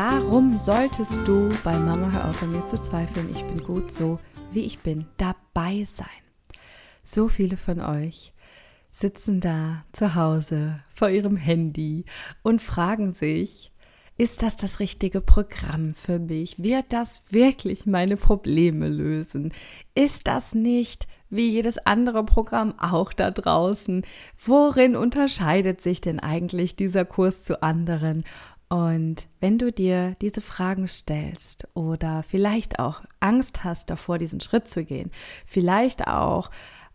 Darum 0.00 0.56
solltest 0.56 1.28
du 1.28 1.50
bei 1.62 1.78
Mama 1.78 2.10
Hör 2.10 2.30
auf 2.30 2.42
an 2.42 2.52
mir 2.52 2.64
zu 2.64 2.80
zweifeln. 2.80 3.28
Ich 3.32 3.44
bin 3.44 3.62
gut 3.62 3.92
so, 3.92 4.18
wie 4.50 4.60
ich 4.60 4.78
bin, 4.78 5.04
dabei 5.18 5.84
sein. 5.84 6.06
So 7.04 7.28
viele 7.28 7.58
von 7.58 7.80
euch 7.82 8.32
sitzen 8.90 9.40
da 9.40 9.84
zu 9.92 10.14
Hause 10.14 10.80
vor 10.94 11.10
ihrem 11.10 11.36
Handy 11.36 12.06
und 12.42 12.62
fragen 12.62 13.12
sich, 13.12 13.72
ist 14.20 14.42
das 14.42 14.56
das 14.56 14.80
richtige 14.80 15.20
Programm 15.20 15.94
für 15.94 16.18
mich? 16.18 16.62
Wird 16.62 16.94
das 16.94 17.22
wirklich 17.28 17.84
meine 17.84 18.16
Probleme 18.16 18.88
lösen? 18.88 19.52
Ist 19.94 20.26
das 20.26 20.54
nicht 20.54 21.08
wie 21.30 21.48
jedes 21.48 21.78
andere 21.78 22.24
Programm 22.24 22.78
auch 22.78 23.12
da 23.12 23.30
draußen? 23.30 24.04
Worin 24.44 24.96
unterscheidet 24.96 25.80
sich 25.80 26.00
denn 26.00 26.20
eigentlich 26.20 26.76
dieser 26.76 27.04
Kurs 27.04 27.44
zu 27.44 27.62
anderen? 27.62 28.24
Und 28.70 29.26
wenn 29.40 29.58
du 29.58 29.72
dir 29.72 30.14
diese 30.20 30.40
Fragen 30.40 30.86
stellst 30.86 31.66
oder 31.74 32.22
vielleicht 32.22 32.78
auch 32.78 33.02
Angst 33.18 33.64
hast 33.64 33.90
davor, 33.90 34.16
diesen 34.16 34.40
Schritt 34.40 34.68
zu 34.68 34.84
gehen, 34.84 35.10
vielleicht 35.44 36.06
auch 36.06 36.52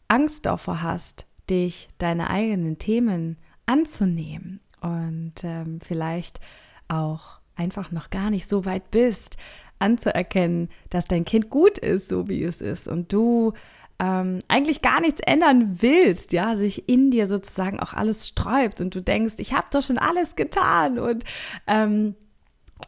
Angst 0.07 0.45
davor 0.45 0.81
hast, 0.81 1.27
dich 1.49 1.89
deine 1.97 2.29
eigenen 2.29 2.79
Themen 2.79 3.37
anzunehmen 3.65 4.61
und 4.79 5.33
ähm, 5.43 5.81
vielleicht 5.81 6.39
auch 6.87 7.39
einfach 7.57 7.91
noch 7.91 8.09
gar 8.09 8.29
nicht 8.29 8.47
so 8.47 8.63
weit 8.63 8.89
bist, 8.89 9.35
anzuerkennen, 9.77 10.69
dass 10.89 11.05
dein 11.05 11.25
Kind 11.25 11.49
gut 11.49 11.77
ist, 11.77 12.07
so 12.07 12.29
wie 12.29 12.43
es 12.43 12.61
ist 12.61 12.87
und 12.87 13.11
du 13.11 13.51
ähm, 13.99 14.39
eigentlich 14.47 14.81
gar 14.81 14.99
nichts 15.01 15.21
ändern 15.21 15.77
willst, 15.81 16.33
ja, 16.33 16.55
sich 16.55 16.89
in 16.89 17.11
dir 17.11 17.27
sozusagen 17.27 17.79
auch 17.79 17.93
alles 17.93 18.27
sträubt 18.27 18.81
und 18.81 18.93
du 18.93 19.01
denkst, 19.01 19.35
ich 19.37 19.53
habe 19.53 19.67
doch 19.71 19.81
schon 19.81 19.97
alles 19.97 20.35
getan 20.35 20.99
und 20.99 21.23
ähm, 21.67 22.15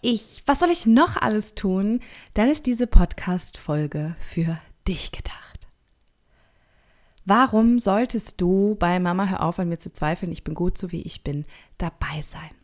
ich, 0.01 0.43
was 0.45 0.59
soll 0.59 0.69
ich 0.69 0.85
noch 0.85 1.15
alles 1.15 1.55
tun? 1.55 2.01
Dann 2.33 2.49
ist 2.49 2.65
diese 2.65 2.87
Podcast-Folge 2.87 4.15
für 4.19 4.59
dich 4.87 5.11
gedacht. 5.11 5.47
Warum 7.25 7.79
solltest 7.79 8.39
du 8.39 8.75
bei 8.79 8.99
Mama 8.99 9.27
Hör 9.27 9.43
auf 9.43 9.59
an 9.59 9.69
mir 9.69 9.79
zu 9.79 9.91
zweifeln, 9.91 10.31
ich 10.31 10.43
bin 10.43 10.55
gut 10.55 10.77
so 10.77 10.91
wie 10.91 11.01
ich 11.01 11.23
bin, 11.23 11.45
dabei 11.77 12.21
sein? 12.21 12.56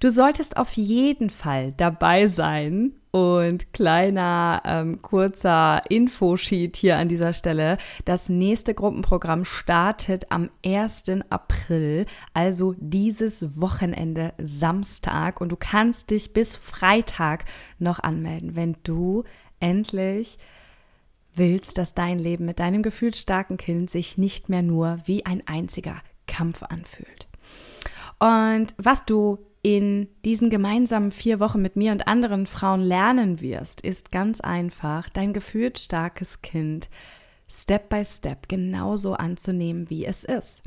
Du 0.00 0.10
solltest 0.10 0.56
auf 0.56 0.72
jeden 0.72 1.30
Fall 1.30 1.72
dabei 1.76 2.26
sein. 2.26 2.92
Und 3.12 3.72
kleiner 3.72 4.62
ähm, 4.64 5.02
kurzer 5.02 5.82
Infosheet 5.88 6.76
hier 6.76 6.96
an 6.96 7.08
dieser 7.08 7.32
Stelle. 7.32 7.76
Das 8.04 8.28
nächste 8.28 8.72
Gruppenprogramm 8.72 9.44
startet 9.44 10.30
am 10.30 10.48
1. 10.64 11.04
April, 11.28 12.06
also 12.34 12.76
dieses 12.78 13.60
Wochenende 13.60 14.32
Samstag. 14.38 15.40
Und 15.40 15.48
du 15.50 15.56
kannst 15.56 16.10
dich 16.10 16.32
bis 16.32 16.54
Freitag 16.54 17.46
noch 17.80 17.98
anmelden, 17.98 18.54
wenn 18.54 18.76
du 18.84 19.24
endlich 19.58 20.38
willst, 21.34 21.78
dass 21.78 21.94
dein 21.94 22.20
Leben 22.20 22.44
mit 22.44 22.60
deinem 22.60 22.84
gefühlsstarken 22.84 23.56
Kind 23.56 23.90
sich 23.90 24.18
nicht 24.18 24.48
mehr 24.48 24.62
nur 24.62 25.00
wie 25.04 25.26
ein 25.26 25.42
einziger 25.48 25.96
Kampf 26.28 26.62
anfühlt. 26.62 27.26
Und 28.20 28.74
was 28.76 29.04
du 29.04 29.38
in 29.62 30.08
diesen 30.24 30.48
gemeinsamen 30.48 31.10
vier 31.10 31.38
Wochen 31.40 31.60
mit 31.60 31.76
mir 31.76 31.92
und 31.92 32.08
anderen 32.08 32.46
Frauen 32.46 32.80
lernen 32.80 33.40
wirst, 33.40 33.82
ist 33.82 34.10
ganz 34.10 34.40
einfach, 34.40 35.08
dein 35.10 35.32
gefühlt 35.32 35.78
starkes 35.78 36.40
Kind 36.42 36.88
Step 37.52 37.88
by 37.88 38.04
Step 38.04 38.48
genauso 38.48 39.14
anzunehmen, 39.14 39.90
wie 39.90 40.06
es 40.06 40.22
ist. 40.22 40.62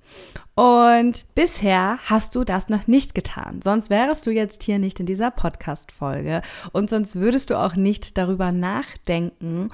Und 0.53 1.25
bisher 1.33 1.97
hast 2.05 2.35
du 2.35 2.43
das 2.43 2.67
noch 2.67 2.87
nicht 2.87 3.15
getan. 3.15 3.61
Sonst 3.61 3.89
wärst 3.89 4.27
du 4.27 4.31
jetzt 4.31 4.63
hier 4.63 4.79
nicht 4.79 4.99
in 4.99 5.05
dieser 5.05 5.31
Podcast-Folge 5.31 6.41
und 6.73 6.89
sonst 6.89 7.15
würdest 7.15 7.49
du 7.49 7.59
auch 7.59 7.75
nicht 7.75 8.17
darüber 8.17 8.51
nachdenken, 8.51 9.69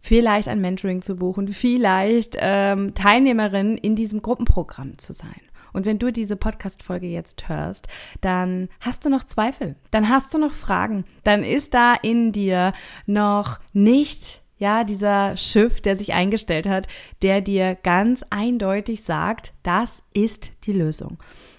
vielleicht 0.00 0.48
ein 0.48 0.60
Mentoring 0.60 1.02
zu 1.02 1.16
buchen, 1.16 1.48
vielleicht 1.48 2.36
ähm, 2.38 2.94
Teilnehmerin 2.94 3.76
in 3.76 3.94
diesem 3.94 4.22
Gruppenprogramm 4.22 4.96
zu 4.98 5.12
sein. 5.12 5.42
Und 5.76 5.84
wenn 5.84 5.98
du 5.98 6.10
diese 6.10 6.36
Podcast-Folge 6.36 7.06
jetzt 7.06 7.50
hörst, 7.50 7.86
dann 8.22 8.70
hast 8.80 9.04
du 9.04 9.10
noch 9.10 9.24
Zweifel, 9.24 9.76
dann 9.90 10.08
hast 10.08 10.32
du 10.32 10.38
noch 10.38 10.52
Fragen, 10.52 11.04
dann 11.22 11.44
ist 11.44 11.74
da 11.74 11.92
in 11.92 12.32
dir 12.32 12.72
noch 13.04 13.60
nicht 13.74 14.42
ja, 14.56 14.84
dieser 14.84 15.36
Schiff, 15.36 15.82
der 15.82 15.98
sich 15.98 16.14
eingestellt 16.14 16.66
hat, 16.66 16.88
der 17.20 17.42
dir 17.42 17.74
ganz 17.74 18.24
eindeutig 18.30 19.02
sagt, 19.02 19.52
das 19.62 20.02
ist 20.14 20.64
die 20.64 20.72
Lösung. 20.72 21.18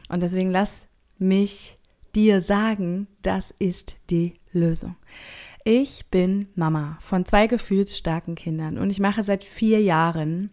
Und 0.10 0.24
deswegen 0.24 0.50
lass 0.50 0.88
mich 1.20 1.78
dir 2.16 2.42
sagen, 2.42 3.06
das 3.22 3.54
ist 3.60 3.98
die 4.10 4.40
Lösung. 4.52 4.96
Ich 5.64 6.08
bin 6.10 6.48
Mama 6.56 6.98
von 7.02 7.24
zwei 7.24 7.46
gefühlsstarken 7.46 8.34
Kindern 8.34 8.80
und 8.80 8.90
ich 8.90 9.00
mache 9.00 9.22
seit 9.22 9.44
vier 9.44 9.80
Jahren 9.80 10.50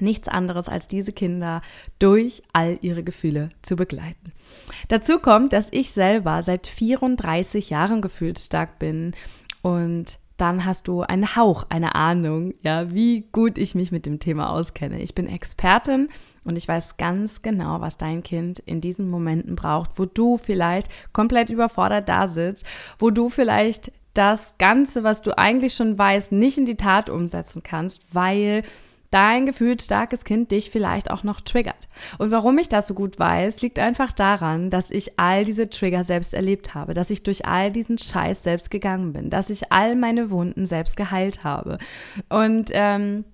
nichts 0.00 0.28
anderes 0.28 0.68
als 0.68 0.88
diese 0.88 1.12
Kinder 1.12 1.62
durch 1.98 2.42
all 2.52 2.78
ihre 2.82 3.02
Gefühle 3.02 3.50
zu 3.62 3.76
begleiten. 3.76 4.32
Dazu 4.88 5.18
kommt, 5.18 5.52
dass 5.52 5.68
ich 5.70 5.90
selber 5.90 6.42
seit 6.42 6.66
34 6.66 7.70
Jahren 7.70 8.02
gefühlsstark 8.02 8.78
bin 8.78 9.14
und 9.62 10.18
dann 10.36 10.66
hast 10.66 10.86
du 10.86 11.00
einen 11.00 11.34
Hauch, 11.34 11.64
eine 11.70 11.94
Ahnung, 11.94 12.52
ja, 12.62 12.92
wie 12.92 13.26
gut 13.32 13.56
ich 13.56 13.74
mich 13.74 13.90
mit 13.90 14.04
dem 14.04 14.20
Thema 14.20 14.50
auskenne. 14.50 15.00
Ich 15.00 15.14
bin 15.14 15.28
Expertin 15.28 16.08
und 16.44 16.56
ich 16.56 16.68
weiß 16.68 16.98
ganz 16.98 17.42
genau, 17.42 17.80
was 17.80 17.96
dein 17.96 18.22
Kind 18.22 18.58
in 18.58 18.80
diesen 18.80 19.08
Momenten 19.08 19.56
braucht, 19.56 19.98
wo 19.98 20.04
du 20.04 20.36
vielleicht 20.36 20.88
komplett 21.12 21.50
überfordert 21.50 22.08
da 22.08 22.28
sitzt, 22.28 22.66
wo 22.98 23.10
du 23.10 23.30
vielleicht 23.30 23.92
das 24.12 24.54
Ganze, 24.58 25.04
was 25.04 25.22
du 25.22 25.36
eigentlich 25.36 25.74
schon 25.74 25.98
weißt, 25.98 26.32
nicht 26.32 26.58
in 26.58 26.66
die 26.66 26.76
Tat 26.76 27.10
umsetzen 27.10 27.62
kannst, 27.62 28.14
weil 28.14 28.62
dein 29.10 29.46
gefühlt 29.46 29.82
starkes 29.82 30.24
Kind 30.24 30.50
dich 30.50 30.70
vielleicht 30.70 31.10
auch 31.10 31.22
noch 31.22 31.40
triggert. 31.40 31.88
Und 32.18 32.30
warum 32.30 32.58
ich 32.58 32.68
das 32.68 32.86
so 32.86 32.94
gut 32.94 33.18
weiß, 33.18 33.62
liegt 33.62 33.78
einfach 33.78 34.12
daran, 34.12 34.70
dass 34.70 34.90
ich 34.90 35.18
all 35.18 35.44
diese 35.44 35.70
Trigger 35.70 36.04
selbst 36.04 36.34
erlebt 36.34 36.74
habe, 36.74 36.94
dass 36.94 37.10
ich 37.10 37.22
durch 37.22 37.46
all 37.46 37.72
diesen 37.72 37.98
Scheiß 37.98 38.42
selbst 38.42 38.70
gegangen 38.70 39.12
bin, 39.12 39.30
dass 39.30 39.50
ich 39.50 39.72
all 39.72 39.96
meine 39.96 40.30
Wunden 40.30 40.66
selbst 40.66 40.96
geheilt 40.96 41.44
habe. 41.44 41.78
Und 42.28 42.70
ähm, 42.72 43.24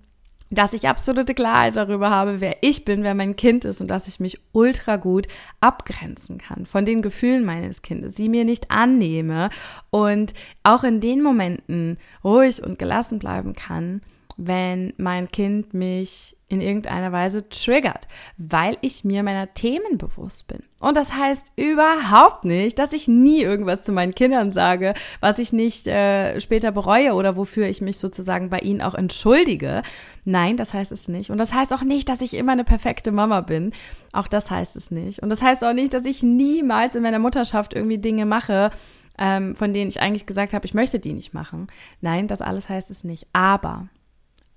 dass 0.52 0.74
ich 0.74 0.86
absolute 0.86 1.34
Klarheit 1.34 1.76
darüber 1.76 2.10
habe, 2.10 2.40
wer 2.40 2.58
ich 2.60 2.84
bin, 2.84 3.02
wer 3.02 3.14
mein 3.14 3.36
Kind 3.36 3.64
ist 3.64 3.80
und 3.80 3.88
dass 3.88 4.06
ich 4.06 4.20
mich 4.20 4.38
ultra 4.52 4.96
gut 4.96 5.26
abgrenzen 5.60 6.36
kann 6.36 6.66
von 6.66 6.84
den 6.84 7.00
Gefühlen 7.00 7.44
meines 7.44 7.80
Kindes, 7.80 8.16
sie 8.16 8.28
mir 8.28 8.44
nicht 8.44 8.70
annehme 8.70 9.48
und 9.90 10.34
auch 10.62 10.84
in 10.84 11.00
den 11.00 11.22
Momenten 11.22 11.96
ruhig 12.22 12.62
und 12.62 12.78
gelassen 12.78 13.18
bleiben 13.18 13.54
kann, 13.54 14.02
wenn 14.46 14.92
mein 14.96 15.30
Kind 15.30 15.74
mich 15.74 16.36
in 16.48 16.60
irgendeiner 16.60 17.12
Weise 17.12 17.48
triggert, 17.48 18.06
weil 18.36 18.76
ich 18.82 19.04
mir 19.04 19.22
meiner 19.22 19.54
Themen 19.54 19.96
bewusst 19.96 20.48
bin. 20.48 20.62
Und 20.80 20.98
das 20.98 21.14
heißt 21.14 21.52
überhaupt 21.56 22.44
nicht, 22.44 22.78
dass 22.78 22.92
ich 22.92 23.08
nie 23.08 23.40
irgendwas 23.40 23.84
zu 23.84 23.92
meinen 23.92 24.14
Kindern 24.14 24.52
sage, 24.52 24.92
was 25.20 25.38
ich 25.38 25.54
nicht 25.54 25.86
äh, 25.86 26.38
später 26.40 26.70
bereue 26.70 27.14
oder 27.14 27.36
wofür 27.36 27.68
ich 27.68 27.80
mich 27.80 27.96
sozusagen 27.96 28.50
bei 28.50 28.58
ihnen 28.58 28.82
auch 28.82 28.94
entschuldige. 28.94 29.82
Nein, 30.26 30.58
das 30.58 30.74
heißt 30.74 30.92
es 30.92 31.08
nicht. 31.08 31.30
Und 31.30 31.38
das 31.38 31.54
heißt 31.54 31.72
auch 31.72 31.84
nicht, 31.84 32.10
dass 32.10 32.20
ich 32.20 32.34
immer 32.34 32.52
eine 32.52 32.64
perfekte 32.64 33.12
Mama 33.12 33.40
bin. 33.40 33.72
Auch 34.12 34.28
das 34.28 34.50
heißt 34.50 34.76
es 34.76 34.90
nicht. 34.90 35.22
Und 35.22 35.30
das 35.30 35.40
heißt 35.40 35.64
auch 35.64 35.72
nicht, 35.72 35.94
dass 35.94 36.04
ich 36.04 36.22
niemals 36.22 36.94
in 36.94 37.02
meiner 37.02 37.18
Mutterschaft 37.18 37.72
irgendwie 37.72 37.98
Dinge 37.98 38.26
mache, 38.26 38.72
ähm, 39.18 39.56
von 39.56 39.72
denen 39.72 39.88
ich 39.88 40.02
eigentlich 40.02 40.26
gesagt 40.26 40.52
habe, 40.52 40.66
ich 40.66 40.74
möchte 40.74 40.98
die 40.98 41.14
nicht 41.14 41.32
machen. 41.32 41.68
Nein, 42.02 42.28
das 42.28 42.42
alles 42.42 42.68
heißt 42.68 42.90
es 42.90 43.04
nicht. 43.04 43.26
Aber 43.32 43.88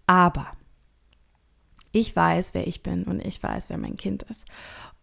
aber 0.07 0.48
ich 1.92 2.16
weiß, 2.16 2.54
wer 2.54 2.68
ich 2.68 2.84
bin 2.84 3.04
und 3.06 3.25
ich 3.25 3.42
weiß, 3.42 3.69
wer 3.69 3.78
mein 3.78 3.96
Kind 3.96 4.24
ist. 4.24 4.46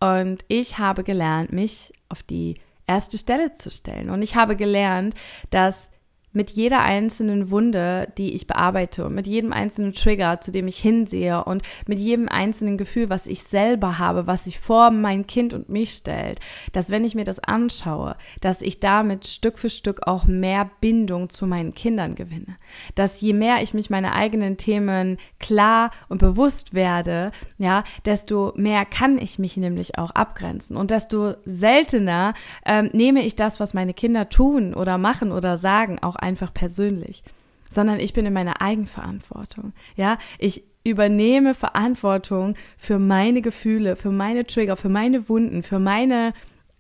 Und 0.00 0.44
ich 0.48 0.78
habe 0.78 1.04
gelernt, 1.04 1.52
mich 1.52 1.92
auf 2.08 2.22
die 2.22 2.56
erste 2.86 3.16
Stelle 3.16 3.52
zu 3.52 3.70
stellen. 3.70 4.10
Und 4.10 4.20
ich 4.20 4.34
habe 4.34 4.56
gelernt, 4.56 5.14
dass 5.50 5.91
mit 6.32 6.50
jeder 6.50 6.80
einzelnen 6.80 7.50
Wunde, 7.50 8.12
die 8.18 8.34
ich 8.34 8.46
bearbeite 8.46 9.04
und 9.04 9.14
mit 9.14 9.26
jedem 9.26 9.52
einzelnen 9.52 9.92
Trigger, 9.92 10.40
zu 10.40 10.50
dem 10.50 10.68
ich 10.68 10.78
hinsehe 10.78 11.44
und 11.44 11.62
mit 11.86 11.98
jedem 11.98 12.28
einzelnen 12.28 12.78
Gefühl, 12.78 13.10
was 13.10 13.26
ich 13.26 13.42
selber 13.42 13.98
habe, 13.98 14.26
was 14.26 14.44
sich 14.44 14.58
vor 14.58 14.90
mein 14.90 15.26
Kind 15.26 15.54
und 15.54 15.68
mich 15.68 15.92
stellt, 15.92 16.40
dass 16.72 16.90
wenn 16.90 17.04
ich 17.04 17.14
mir 17.14 17.24
das 17.24 17.38
anschaue, 17.38 18.16
dass 18.40 18.62
ich 18.62 18.80
damit 18.80 19.26
Stück 19.26 19.58
für 19.58 19.70
Stück 19.70 20.06
auch 20.06 20.26
mehr 20.26 20.70
Bindung 20.80 21.30
zu 21.30 21.46
meinen 21.46 21.74
Kindern 21.74 22.14
gewinne. 22.14 22.56
Dass 22.94 23.20
je 23.20 23.32
mehr 23.32 23.62
ich 23.62 23.74
mich 23.74 23.90
meine 23.90 24.12
eigenen 24.12 24.56
Themen 24.56 25.18
klar 25.38 25.90
und 26.08 26.18
bewusst 26.18 26.74
werde, 26.74 27.32
ja, 27.58 27.84
desto 28.04 28.52
mehr 28.56 28.84
kann 28.84 29.18
ich 29.18 29.38
mich 29.38 29.56
nämlich 29.56 29.98
auch 29.98 30.10
abgrenzen 30.10 30.76
und 30.76 30.90
desto 30.90 31.34
seltener 31.44 32.34
ähm, 32.64 32.90
nehme 32.92 33.22
ich 33.22 33.36
das, 33.36 33.60
was 33.60 33.74
meine 33.74 33.94
Kinder 33.94 34.28
tun 34.28 34.74
oder 34.74 34.98
machen 34.98 35.32
oder 35.32 35.58
sagen, 35.58 35.98
auch 36.00 36.16
einfach 36.22 36.54
persönlich, 36.54 37.22
sondern 37.68 38.00
ich 38.00 38.12
bin 38.12 38.26
in 38.26 38.32
meiner 38.32 38.60
Eigenverantwortung. 38.60 39.72
Ja, 39.96 40.18
ich 40.38 40.64
übernehme 40.84 41.54
Verantwortung 41.54 42.54
für 42.76 42.98
meine 42.98 43.40
Gefühle, 43.40 43.96
für 43.96 44.10
meine 44.10 44.46
Trigger, 44.46 44.76
für 44.76 44.88
meine 44.88 45.28
Wunden, 45.28 45.62
für 45.62 45.78
meine 45.78 46.32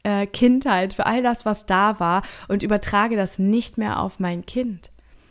äh, 0.02 0.26
Kindheit, 0.26 0.92
für 0.92 1.06
all 1.06 1.22
das, 1.22 1.46
was 1.46 1.66
da 1.66 2.00
war 2.00 2.22
und 2.48 2.62
übertrage 2.62 3.16
das 3.16 3.38
nicht 3.38 3.78
mehr 3.78 4.00
auf 4.00 4.18
mein 4.18 4.44
Kind. 4.44 4.90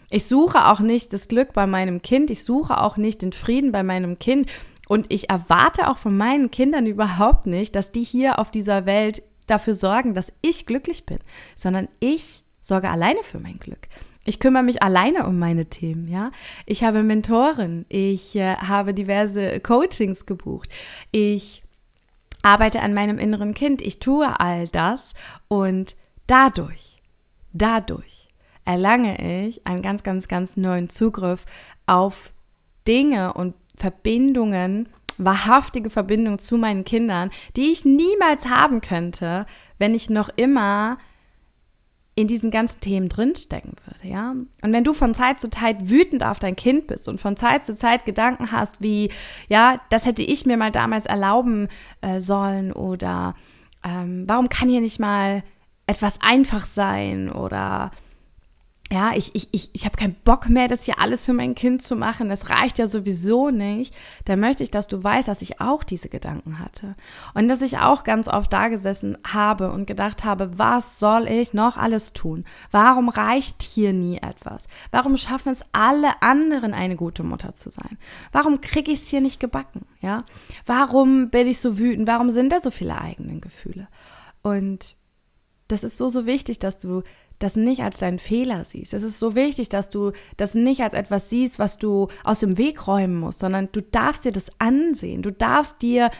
Ich 0.09 0.25
suche 0.25 0.67
auch 0.67 0.79
nicht 0.79 1.13
das 1.13 1.27
Glück 1.27 1.53
bei 1.53 1.67
meinem 1.67 2.01
Kind, 2.01 2.31
ich 2.31 2.43
suche 2.43 2.81
auch 2.81 2.97
nicht 2.97 3.21
den 3.21 3.31
Frieden 3.31 3.71
bei 3.71 3.83
meinem 3.83 4.19
Kind 4.19 4.49
und 4.87 5.05
ich 5.09 5.29
erwarte 5.29 5.89
auch 5.89 5.97
von 5.97 6.17
meinen 6.17 6.51
Kindern 6.51 6.85
überhaupt 6.85 7.47
nicht, 7.47 7.75
dass 7.75 7.91
die 7.91 8.03
hier 8.03 8.39
auf 8.39 8.51
dieser 8.51 8.85
Welt 8.85 9.23
dafür 9.47 9.73
sorgen, 9.73 10.13
dass 10.13 10.33
ich 10.41 10.65
glücklich 10.65 11.05
bin, 11.05 11.19
sondern 11.55 11.87
ich 11.99 12.40
sorge 12.61 12.89
alleine 12.89 13.23
für 13.23 13.39
mein 13.39 13.59
Glück. 13.59 13.87
Ich 14.23 14.39
kümmere 14.39 14.63
mich 14.63 14.83
alleine 14.83 15.25
um 15.25 15.39
meine 15.39 15.65
Themen, 15.65 16.07
ja. 16.07 16.31
Ich 16.65 16.83
habe 16.83 17.01
Mentoren, 17.01 17.85
ich 17.89 18.35
äh, 18.35 18.55
habe 18.57 18.93
diverse 18.93 19.59
Coachings 19.59 20.27
gebucht, 20.27 20.69
ich 21.09 21.63
arbeite 22.43 22.81
an 22.81 22.93
meinem 22.93 23.17
inneren 23.17 23.53
Kind, 23.53 23.81
ich 23.81 23.99
tue 23.99 24.39
all 24.39 24.67
das 24.67 25.13
und 25.47 25.95
dadurch, 26.27 26.97
dadurch 27.53 28.27
erlange 28.63 29.47
ich 29.47 29.65
einen 29.65 29.81
ganz, 29.81 30.03
ganz, 30.03 30.27
ganz 30.27 30.55
neuen 30.55 30.89
Zugriff 30.89 31.45
auf 31.87 32.31
Dinge 32.87 33.33
und 33.33 33.55
Verbindungen, 33.75 34.87
wahrhaftige 35.17 35.89
Verbindungen 35.89 36.39
zu 36.39 36.57
meinen 36.57 36.85
Kindern, 36.85 37.31
die 37.55 37.71
ich 37.71 37.85
niemals 37.85 38.45
haben 38.45 38.81
könnte, 38.81 39.45
wenn 39.79 39.95
ich 39.95 40.09
noch 40.09 40.29
immer 40.35 40.97
in 42.15 42.27
diesen 42.27 42.51
ganzen 42.51 42.81
Themen 42.81 43.09
drinstecken 43.09 43.73
würde, 43.85 44.07
ja. 44.13 44.31
Und 44.31 44.73
wenn 44.73 44.83
du 44.83 44.93
von 44.93 45.13
Zeit 45.13 45.39
zu 45.39 45.49
Zeit 45.49 45.89
wütend 45.89 46.23
auf 46.23 46.39
dein 46.39 46.55
Kind 46.55 46.87
bist 46.87 47.07
und 47.07 47.21
von 47.21 47.37
Zeit 47.37 47.65
zu 47.65 47.75
Zeit 47.75 48.05
Gedanken 48.05 48.51
hast, 48.51 48.81
wie, 48.81 49.11
ja, 49.47 49.79
das 49.89 50.05
hätte 50.05 50.21
ich 50.21 50.45
mir 50.45 50.57
mal 50.57 50.71
damals 50.71 51.05
erlauben 51.05 51.69
äh, 52.01 52.19
sollen 52.19 52.73
oder 52.73 53.35
ähm, 53.83 54.25
warum 54.27 54.49
kann 54.49 54.69
hier 54.69 54.81
nicht 54.81 54.99
mal 54.99 55.43
etwas 55.87 56.19
einfach 56.21 56.65
sein 56.65 57.31
oder 57.31 57.91
ja, 58.91 59.13
ich, 59.15 59.33
ich, 59.35 59.47
ich, 59.53 59.69
ich 59.71 59.85
habe 59.85 59.95
keinen 59.95 60.15
Bock 60.25 60.49
mehr, 60.49 60.67
das 60.67 60.83
hier 60.83 60.99
alles 60.99 61.25
für 61.25 61.31
mein 61.31 61.55
Kind 61.55 61.81
zu 61.81 61.95
machen, 61.95 62.27
das 62.27 62.49
reicht 62.49 62.77
ja 62.77 62.87
sowieso 62.87 63.49
nicht, 63.49 63.95
dann 64.25 64.41
möchte 64.41 64.63
ich, 64.63 64.71
dass 64.71 64.87
du 64.87 65.01
weißt, 65.01 65.29
dass 65.29 65.41
ich 65.41 65.61
auch 65.61 65.83
diese 65.83 66.09
Gedanken 66.09 66.59
hatte. 66.59 66.95
Und 67.33 67.47
dass 67.47 67.61
ich 67.61 67.77
auch 67.77 68.03
ganz 68.03 68.27
oft 68.27 68.51
da 68.51 68.67
gesessen 68.67 69.17
habe 69.25 69.71
und 69.71 69.87
gedacht 69.87 70.25
habe, 70.25 70.59
was 70.59 70.99
soll 70.99 71.29
ich 71.29 71.53
noch 71.53 71.77
alles 71.77 72.11
tun? 72.11 72.43
Warum 72.69 73.07
reicht 73.07 73.63
hier 73.63 73.93
nie 73.93 74.17
etwas? 74.17 74.67
Warum 74.91 75.15
schaffen 75.15 75.53
es 75.53 75.63
alle 75.71 76.21
anderen, 76.21 76.73
eine 76.73 76.97
gute 76.97 77.23
Mutter 77.23 77.55
zu 77.55 77.69
sein? 77.69 77.97
Warum 78.33 78.59
kriege 78.59 78.91
ich 78.91 78.99
es 79.03 79.07
hier 79.07 79.21
nicht 79.21 79.39
gebacken? 79.39 79.85
Ja? 80.01 80.25
Warum 80.65 81.29
bin 81.29 81.47
ich 81.47 81.61
so 81.61 81.79
wütend? 81.79 82.07
Warum 82.07 82.29
sind 82.29 82.51
da 82.51 82.59
so 82.59 82.71
viele 82.71 82.99
eigene 82.99 83.39
Gefühle? 83.39 83.87
Und 84.41 84.97
das 85.69 85.85
ist 85.85 85.97
so, 85.97 86.09
so 86.09 86.25
wichtig, 86.25 86.59
dass 86.59 86.77
du 86.77 87.03
das 87.43 87.55
nicht 87.55 87.81
als 87.81 87.97
deinen 87.97 88.19
Fehler 88.19 88.65
siehst. 88.65 88.93
Es 88.93 89.03
ist 89.03 89.19
so 89.19 89.35
wichtig, 89.35 89.69
dass 89.69 89.89
du 89.89 90.11
das 90.37 90.53
nicht 90.53 90.81
als 90.81 90.93
etwas 90.93 91.29
siehst, 91.29 91.59
was 91.59 91.77
du 91.77 92.07
aus 92.23 92.39
dem 92.39 92.57
Weg 92.57 92.87
räumen 92.87 93.19
musst, 93.19 93.39
sondern 93.39 93.69
du 93.71 93.81
darfst 93.81 94.25
dir 94.25 94.31
das 94.31 94.51
ansehen. 94.59 95.21
Du 95.21 95.31
darfst 95.31 95.81
dir 95.81 96.11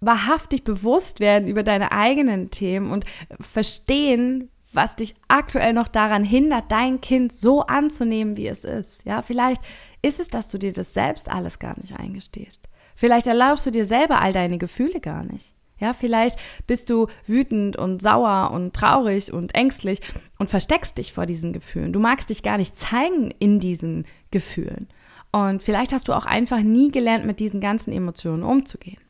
wahrhaftig 0.00 0.64
bewusst 0.64 1.20
werden 1.20 1.48
über 1.48 1.62
deine 1.62 1.92
eigenen 1.92 2.50
Themen 2.50 2.90
und 2.90 3.04
verstehen, 3.40 4.50
was 4.72 4.96
dich 4.96 5.14
aktuell 5.28 5.72
noch 5.72 5.88
daran 5.88 6.24
hindert, 6.24 6.70
dein 6.70 7.00
Kind 7.00 7.32
so 7.32 7.62
anzunehmen, 7.62 8.36
wie 8.36 8.48
es 8.48 8.64
ist. 8.64 9.04
Ja, 9.04 9.22
vielleicht 9.22 9.62
ist 10.02 10.20
es, 10.20 10.28
dass 10.28 10.48
du 10.48 10.58
dir 10.58 10.72
das 10.72 10.94
selbst 10.94 11.30
alles 11.30 11.58
gar 11.58 11.78
nicht 11.78 11.98
eingestehst. 11.98 12.68
Vielleicht 12.96 13.26
erlaubst 13.26 13.66
du 13.66 13.70
dir 13.70 13.86
selber 13.86 14.20
all 14.20 14.32
deine 14.32 14.58
Gefühle 14.58 15.00
gar 15.00 15.24
nicht. 15.24 15.53
Ja, 15.78 15.92
vielleicht 15.92 16.38
bist 16.66 16.88
du 16.88 17.08
wütend 17.26 17.76
und 17.76 18.00
sauer 18.00 18.50
und 18.52 18.74
traurig 18.74 19.32
und 19.32 19.54
ängstlich 19.54 20.00
und 20.38 20.48
versteckst 20.48 20.98
dich 20.98 21.12
vor 21.12 21.26
diesen 21.26 21.52
Gefühlen. 21.52 21.92
Du 21.92 22.00
magst 22.00 22.30
dich 22.30 22.42
gar 22.42 22.58
nicht 22.58 22.78
zeigen 22.78 23.32
in 23.38 23.58
diesen 23.58 24.06
Gefühlen. 24.30 24.88
Und 25.32 25.62
vielleicht 25.62 25.92
hast 25.92 26.06
du 26.06 26.12
auch 26.12 26.26
einfach 26.26 26.60
nie 26.60 26.92
gelernt, 26.92 27.26
mit 27.26 27.40
diesen 27.40 27.60
ganzen 27.60 27.92
Emotionen 27.92 28.44
umzugehen. 28.44 29.00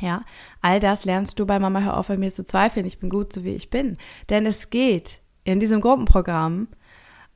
Ja, 0.00 0.24
all 0.60 0.80
das 0.80 1.04
lernst 1.04 1.38
du 1.38 1.46
bei 1.46 1.58
Mama 1.58 1.80
Hör 1.80 1.96
auf, 1.96 2.08
bei 2.08 2.16
mir 2.16 2.30
zu 2.30 2.44
zweifeln. 2.44 2.86
Ich 2.86 2.98
bin 2.98 3.10
gut, 3.10 3.32
so 3.32 3.44
wie 3.44 3.54
ich 3.54 3.70
bin. 3.70 3.96
Denn 4.30 4.46
es 4.46 4.70
geht 4.70 5.20
in 5.44 5.60
diesem 5.60 5.80
Gruppenprogramm 5.80 6.68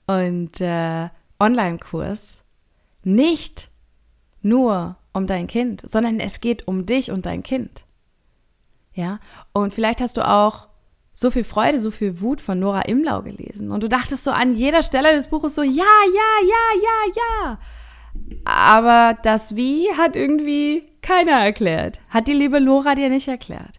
und 0.06 0.60
äh, 0.60 1.08
Online-Kurs 1.40 2.42
nicht 3.04 3.70
nur 4.42 4.96
um 5.12 5.26
dein 5.26 5.46
Kind, 5.46 5.82
sondern 5.84 6.20
es 6.20 6.40
geht 6.40 6.68
um 6.68 6.86
dich 6.86 7.10
und 7.10 7.26
dein 7.26 7.42
Kind. 7.42 7.84
Ja, 8.98 9.20
und 9.52 9.72
vielleicht 9.72 10.00
hast 10.00 10.16
du 10.16 10.28
auch 10.28 10.66
so 11.14 11.30
viel 11.30 11.44
Freude, 11.44 11.78
so 11.78 11.92
viel 11.92 12.20
Wut 12.20 12.40
von 12.40 12.58
Nora 12.58 12.80
Imlau 12.82 13.22
gelesen 13.22 13.70
und 13.70 13.84
du 13.84 13.88
dachtest 13.88 14.24
so 14.24 14.32
an 14.32 14.56
jeder 14.56 14.82
Stelle 14.82 15.14
des 15.14 15.28
Buches 15.28 15.54
so, 15.54 15.62
ja, 15.62 15.70
ja, 15.70 16.48
ja, 16.48 16.82
ja, 16.82 17.12
ja. 17.14 17.58
Aber 18.44 19.16
das 19.22 19.54
Wie 19.54 19.86
hat 19.96 20.16
irgendwie 20.16 20.82
keiner 21.00 21.44
erklärt. 21.44 22.00
Hat 22.08 22.26
die 22.26 22.32
liebe 22.32 22.60
Nora 22.60 22.96
dir 22.96 23.08
nicht 23.08 23.28
erklärt. 23.28 23.78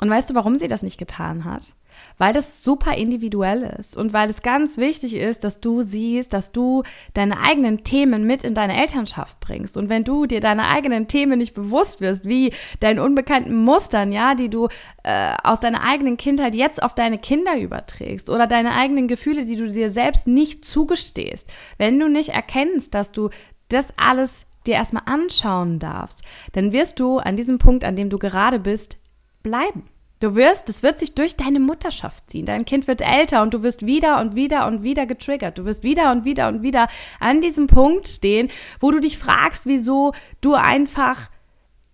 Und 0.00 0.08
weißt 0.08 0.30
du, 0.30 0.36
warum 0.36 0.56
sie 0.60 0.68
das 0.68 0.84
nicht 0.84 0.98
getan 0.98 1.44
hat? 1.44 1.74
Weil 2.18 2.32
das 2.32 2.62
super 2.62 2.94
individuell 2.94 3.74
ist 3.78 3.96
und 3.96 4.12
weil 4.12 4.30
es 4.30 4.42
ganz 4.42 4.78
wichtig 4.78 5.14
ist, 5.14 5.44
dass 5.44 5.60
du 5.60 5.82
siehst, 5.82 6.32
dass 6.32 6.52
du 6.52 6.82
deine 7.12 7.40
eigenen 7.40 7.84
Themen 7.84 8.24
mit 8.24 8.44
in 8.44 8.54
deine 8.54 8.80
Elternschaft 8.80 9.40
bringst. 9.40 9.76
Und 9.76 9.88
wenn 9.88 10.04
du 10.04 10.26
dir 10.26 10.40
deine 10.40 10.68
eigenen 10.68 11.08
Themen 11.08 11.38
nicht 11.38 11.54
bewusst 11.54 12.00
wirst, 12.00 12.26
wie 12.26 12.52
deinen 12.80 12.98
unbekannten 12.98 13.54
Mustern, 13.54 14.12
ja, 14.12 14.34
die 14.34 14.48
du 14.48 14.68
äh, 15.02 15.34
aus 15.42 15.60
deiner 15.60 15.82
eigenen 15.82 16.16
Kindheit 16.16 16.54
jetzt 16.54 16.82
auf 16.82 16.94
deine 16.94 17.18
Kinder 17.18 17.58
überträgst 17.58 18.30
oder 18.30 18.46
deine 18.46 18.74
eigenen 18.74 19.08
Gefühle, 19.08 19.44
die 19.44 19.56
du 19.56 19.70
dir 19.70 19.90
selbst 19.90 20.26
nicht 20.26 20.64
zugestehst, 20.64 21.48
wenn 21.78 21.98
du 21.98 22.08
nicht 22.08 22.30
erkennst, 22.30 22.94
dass 22.94 23.12
du 23.12 23.30
das 23.68 23.88
alles 23.96 24.46
dir 24.66 24.74
erstmal 24.74 25.02
anschauen 25.06 25.78
darfst, 25.78 26.22
dann 26.52 26.72
wirst 26.72 27.00
du 27.00 27.18
an 27.18 27.36
diesem 27.36 27.58
Punkt, 27.58 27.84
an 27.84 27.96
dem 27.96 28.08
du 28.08 28.18
gerade 28.18 28.58
bist, 28.58 28.98
bleiben. 29.42 29.84
Du 30.24 30.36
wirst, 30.36 30.70
es 30.70 30.82
wird 30.82 30.98
sich 30.98 31.14
durch 31.14 31.36
deine 31.36 31.60
Mutterschaft 31.60 32.30
ziehen. 32.30 32.46
Dein 32.46 32.64
Kind 32.64 32.86
wird 32.86 33.02
älter 33.02 33.42
und 33.42 33.52
du 33.52 33.62
wirst 33.62 33.84
wieder 33.84 34.22
und 34.22 34.34
wieder 34.34 34.66
und 34.66 34.82
wieder 34.82 35.04
getriggert. 35.04 35.58
Du 35.58 35.66
wirst 35.66 35.82
wieder 35.82 36.10
und 36.12 36.24
wieder 36.24 36.48
und 36.48 36.62
wieder 36.62 36.88
an 37.20 37.42
diesem 37.42 37.66
Punkt 37.66 38.08
stehen, 38.08 38.48
wo 38.80 38.90
du 38.90 39.00
dich 39.00 39.18
fragst, 39.18 39.66
wieso 39.66 40.14
du 40.40 40.54
einfach 40.54 41.28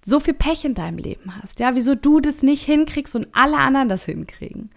so 0.04 0.20
viel 0.20 0.34
Pech 0.34 0.64
in 0.64 0.74
deinem 0.74 0.98
Leben 0.98 1.42
hast. 1.42 1.58
Ja, 1.58 1.74
wieso 1.74 1.96
du 1.96 2.20
das 2.20 2.44
nicht 2.44 2.62
hinkriegst 2.62 3.16
und 3.16 3.26
alle 3.32 3.56
anderen 3.56 3.88
das 3.88 4.04
hinkriegen. 4.04 4.70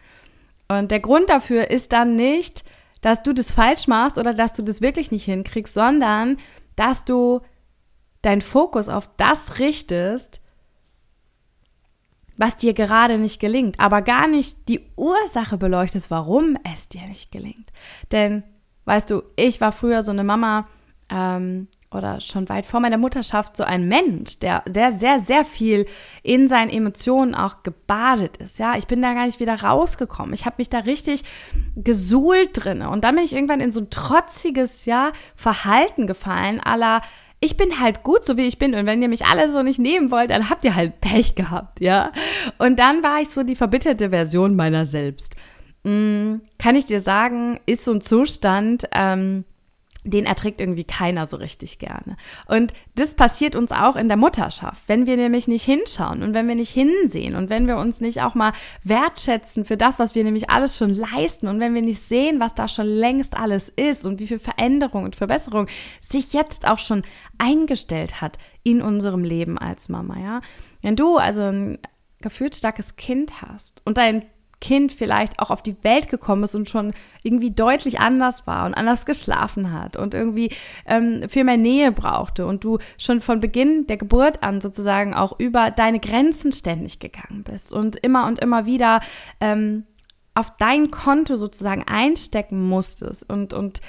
Und 0.67 0.89
der 0.89 0.99
Grund 0.99 1.29
dafür 1.29 1.69
ist 1.69 1.91
dann 1.91 2.15
nicht, 2.15 2.63
dass 3.01 3.21
du 3.21 3.33
das 3.33 3.51
falsch 3.51 3.85
machst 3.85 4.17
oder 4.17 4.33
dass 4.33 4.53
du 4.53 4.63
das 4.63 4.81
wirklich 4.81 5.11
nicht 5.11 5.25
hinkriegst, 5.25 5.75
sondern 5.75 6.39
dass 6.75 7.05
du 7.05 7.41
deinen 8.23 8.41
Fokus 8.41 8.89
auf 8.89 9.11
das 9.17 9.59
richtest, 9.59 10.41
was 12.37 12.57
dir 12.57 12.73
gerade 12.73 13.17
nicht 13.17 13.39
gelingt, 13.39 13.79
aber 13.79 14.01
gar 14.01 14.27
nicht 14.27 14.67
die 14.69 14.81
Ursache 14.95 15.57
beleuchtest, 15.57 16.09
warum 16.11 16.57
es 16.73 16.89
dir 16.89 17.05
nicht 17.07 17.31
gelingt. 17.31 17.71
Denn, 18.11 18.43
weißt 18.85 19.09
du, 19.11 19.23
ich 19.35 19.61
war 19.61 19.71
früher 19.71 20.03
so 20.03 20.11
eine 20.11 20.23
Mama 20.23 20.67
ähm, 21.09 21.67
oder 21.91 22.21
schon 22.21 22.49
weit 22.49 22.65
vor 22.65 22.79
meiner 22.79 22.97
Mutterschaft 22.97 23.55
so 23.55 23.63
ein 23.63 23.87
Mensch, 23.87 24.39
der 24.39 24.63
sehr, 24.71 24.91
sehr, 24.91 25.19
sehr 25.19 25.45
viel 25.45 25.85
in 26.23 26.47
seinen 26.47 26.69
Emotionen 26.69 27.35
auch 27.35 27.61
gebadet 27.61 28.37
ist. 28.37 28.57
Ja, 28.57 28.75
ich 28.77 28.87
bin 28.87 29.01
da 29.01 29.13
gar 29.13 29.25
nicht 29.25 29.39
wieder 29.39 29.61
rausgekommen. 29.61 30.33
Ich 30.33 30.45
habe 30.45 30.55
mich 30.57 30.69
da 30.69 30.79
richtig 30.79 31.23
gesuhlt 31.75 32.49
drin. 32.53 32.81
Und 32.81 33.03
dann 33.03 33.15
bin 33.15 33.23
ich 33.23 33.33
irgendwann 33.33 33.59
in 33.59 33.71
so 33.71 33.81
ein 33.81 33.89
trotziges, 33.91 34.85
ja, 34.85 35.11
Verhalten 35.35 36.07
gefallen, 36.07 36.59
aller 36.59 37.01
ich 37.43 37.57
bin 37.57 37.81
halt 37.81 38.03
gut, 38.03 38.23
so 38.23 38.37
wie 38.37 38.47
ich 38.47 38.57
bin. 38.57 38.73
Und 38.73 38.85
wenn 38.85 39.01
ihr 39.01 39.09
mich 39.09 39.25
alle 39.25 39.51
so 39.51 39.63
nicht 39.63 39.79
nehmen 39.79 40.11
wollt, 40.11 40.29
dann 40.29 40.49
habt 40.49 40.63
ihr 40.63 40.75
halt 40.75 41.01
Pech 41.01 41.35
gehabt, 41.35 41.81
ja. 41.81 42.11
Und 42.57 42.79
dann 42.79 43.03
war 43.03 43.19
ich 43.19 43.29
so 43.29 43.43
die 43.43 43.57
verbitterte 43.57 44.11
Version 44.11 44.55
meiner 44.55 44.85
selbst. 44.85 45.35
mh, 45.83 45.91
mm, 45.91 46.41
kann 46.57 46.75
ich 46.75 46.85
dir 46.85 47.01
sagen, 47.01 47.59
ist 47.65 47.83
so 47.83 47.91
ein 47.91 48.01
Zustand, 48.01 48.87
ähm, 48.93 49.43
den 50.03 50.25
erträgt 50.25 50.59
irgendwie 50.59 50.83
keiner 50.83 51.27
so 51.27 51.37
richtig 51.37 51.79
gerne. 51.79 52.17
Und 52.47 52.73
das 52.95 53.13
passiert 53.13 53.55
uns 53.55 53.71
auch 53.71 53.95
in 53.95 54.07
der 54.07 54.17
Mutterschaft, 54.17 54.83
wenn 54.87 55.05
wir 55.05 55.15
nämlich 55.15 55.47
nicht 55.47 55.63
hinschauen 55.63 56.23
und 56.23 56.33
wenn 56.33 56.47
wir 56.47 56.55
nicht 56.55 56.71
hinsehen 56.71 57.35
und 57.35 57.49
wenn 57.49 57.67
wir 57.67 57.77
uns 57.77 58.01
nicht 58.01 58.21
auch 58.21 58.35
mal 58.35 58.53
wertschätzen 58.83 59.65
für 59.65 59.77
das, 59.77 59.99
was 59.99 60.15
wir 60.15 60.23
nämlich 60.23 60.49
alles 60.49 60.77
schon 60.77 60.93
leisten 60.93 61.47
und 61.47 61.59
wenn 61.59 61.73
wir 61.73 61.81
nicht 61.81 62.01
sehen, 62.01 62.39
was 62.39 62.53
da 62.55 62.67
schon 62.67 62.87
längst 62.87 63.35
alles 63.35 63.69
ist 63.69 64.05
und 64.05 64.19
wie 64.19 64.27
viel 64.27 64.39
Veränderung 64.39 65.03
und 65.03 65.15
Verbesserung 65.15 65.67
sich 66.01 66.33
jetzt 66.33 66.67
auch 66.67 66.79
schon 66.79 67.03
eingestellt 67.37 68.21
hat 68.21 68.37
in 68.63 68.81
unserem 68.81 69.23
Leben 69.23 69.57
als 69.57 69.89
Mama, 69.89 70.17
ja. 70.19 70.41
Wenn 70.81 70.95
du 70.95 71.17
also 71.17 71.41
ein 71.41 71.79
gefühlt 72.21 72.55
starkes 72.55 72.95
Kind 72.95 73.41
hast 73.41 73.81
und 73.85 73.97
dein 73.97 74.25
Kind 74.63 74.93
vielleicht 74.93 75.39
auch 75.39 75.49
auf 75.51 75.61
die 75.61 75.75
Welt 75.83 76.07
gekommen 76.07 76.43
ist 76.43 76.55
und 76.55 76.69
schon 76.69 76.93
irgendwie 77.21 77.51
deutlich 77.51 77.99
anders 77.99 78.47
war 78.47 78.65
und 78.65 78.73
anders 78.73 79.05
geschlafen 79.05 79.73
hat 79.73 79.97
und 79.97 80.13
irgendwie 80.13 80.51
ähm, 80.85 81.27
viel 81.27 81.43
mehr 81.43 81.57
Nähe 81.57 81.91
brauchte 81.91 82.45
und 82.45 82.63
du 82.63 82.79
schon 82.97 83.19
von 83.19 83.41
Beginn 83.41 83.87
der 83.87 83.97
Geburt 83.97 84.41
an 84.41 84.61
sozusagen 84.61 85.13
auch 85.13 85.37
über 85.37 85.69
deine 85.69 85.99
Grenzen 85.99 86.53
ständig 86.53 86.99
gegangen 86.99 87.43
bist 87.43 87.73
und 87.73 87.97
immer 87.97 88.25
und 88.25 88.39
immer 88.39 88.65
wieder 88.65 89.01
ähm, 89.41 89.83
auf 90.33 90.55
dein 90.55 90.91
Konto 90.91 91.35
sozusagen 91.35 91.83
einstecken 91.83 92.65
musstest 92.65 93.29
und, 93.29 93.51
und 93.51 93.81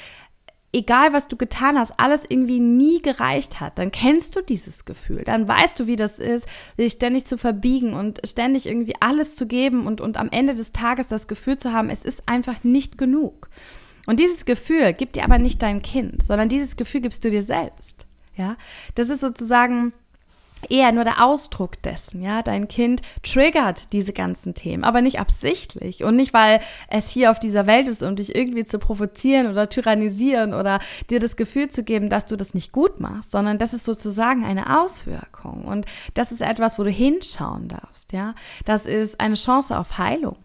egal 0.74 1.12
was 1.12 1.28
du 1.28 1.36
getan 1.36 1.78
hast, 1.78 1.98
alles 1.98 2.24
irgendwie 2.28 2.58
nie 2.58 3.00
gereicht 3.00 3.60
hat, 3.60 3.78
dann 3.78 3.92
kennst 3.92 4.36
du 4.36 4.42
dieses 4.42 4.84
Gefühl. 4.84 5.22
Dann 5.24 5.46
weißt 5.46 5.78
du, 5.78 5.86
wie 5.86 5.96
das 5.96 6.18
ist, 6.18 6.46
sich 6.76 6.92
ständig 6.92 7.26
zu 7.26 7.38
verbiegen 7.38 7.94
und 7.94 8.20
ständig 8.24 8.66
irgendwie 8.66 8.96
alles 9.00 9.36
zu 9.36 9.46
geben 9.46 9.86
und, 9.86 10.00
und 10.00 10.16
am 10.16 10.30
Ende 10.30 10.54
des 10.54 10.72
Tages 10.72 11.06
das 11.06 11.28
Gefühl 11.28 11.56
zu 11.56 11.72
haben, 11.72 11.90
es 11.90 12.04
ist 12.04 12.28
einfach 12.28 12.64
nicht 12.64 12.98
genug. 12.98 13.48
Und 14.06 14.20
dieses 14.20 14.44
Gefühl 14.44 14.92
gibt 14.92 15.16
dir 15.16 15.24
aber 15.24 15.38
nicht 15.38 15.62
dein 15.62 15.80
Kind, 15.80 16.22
sondern 16.22 16.48
dieses 16.48 16.76
Gefühl 16.76 17.00
gibst 17.00 17.24
du 17.24 17.30
dir 17.30 17.42
selbst. 17.42 18.06
Ja, 18.36 18.56
das 18.96 19.08
ist 19.08 19.20
sozusagen 19.20 19.92
eher 20.70 20.92
nur 20.92 21.04
der 21.04 21.24
Ausdruck 21.24 21.80
dessen, 21.82 22.22
ja. 22.22 22.42
Dein 22.42 22.68
Kind 22.68 23.02
triggert 23.22 23.92
diese 23.92 24.12
ganzen 24.12 24.54
Themen, 24.54 24.84
aber 24.84 25.02
nicht 25.02 25.20
absichtlich 25.20 26.04
und 26.04 26.16
nicht, 26.16 26.34
weil 26.34 26.60
es 26.88 27.10
hier 27.10 27.30
auf 27.30 27.40
dieser 27.40 27.66
Welt 27.66 27.88
ist, 27.88 28.02
um 28.02 28.16
dich 28.16 28.34
irgendwie 28.34 28.64
zu 28.64 28.78
provozieren 28.78 29.50
oder 29.50 29.68
tyrannisieren 29.68 30.54
oder 30.54 30.80
dir 31.10 31.20
das 31.20 31.36
Gefühl 31.36 31.68
zu 31.68 31.84
geben, 31.84 32.10
dass 32.10 32.26
du 32.26 32.36
das 32.36 32.54
nicht 32.54 32.72
gut 32.72 33.00
machst, 33.00 33.32
sondern 33.32 33.58
das 33.58 33.74
ist 33.74 33.84
sozusagen 33.84 34.44
eine 34.44 34.80
Auswirkung 34.80 35.64
und 35.64 35.86
das 36.14 36.32
ist 36.32 36.40
etwas, 36.40 36.78
wo 36.78 36.84
du 36.84 36.90
hinschauen 36.90 37.68
darfst, 37.68 38.12
ja. 38.12 38.34
Das 38.64 38.86
ist 38.86 39.20
eine 39.20 39.34
Chance 39.34 39.78
auf 39.78 39.98
Heilung. 39.98 40.36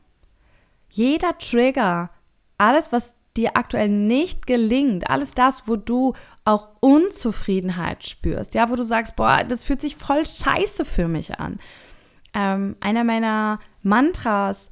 Jeder 0.89 1.37
Trigger, 1.37 2.09
alles, 2.57 2.91
was 2.91 3.15
dir 3.37 3.55
aktuell 3.55 3.89
nicht 3.89 4.47
gelingt, 4.47 5.09
alles 5.09 5.33
das, 5.33 5.67
wo 5.67 5.75
du 5.75 6.13
auch 6.45 6.69
Unzufriedenheit 6.81 8.05
spürst, 8.05 8.55
ja, 8.55 8.69
wo 8.69 8.75
du 8.75 8.83
sagst, 8.83 9.15
boah, 9.15 9.43
das 9.43 9.63
fühlt 9.63 9.81
sich 9.81 9.95
voll 9.95 10.25
scheiße 10.25 10.85
für 10.85 11.07
mich 11.07 11.39
an. 11.39 11.59
Ähm, 12.33 12.75
einer 12.79 13.03
meiner 13.03 13.59
Mantras 13.81 14.69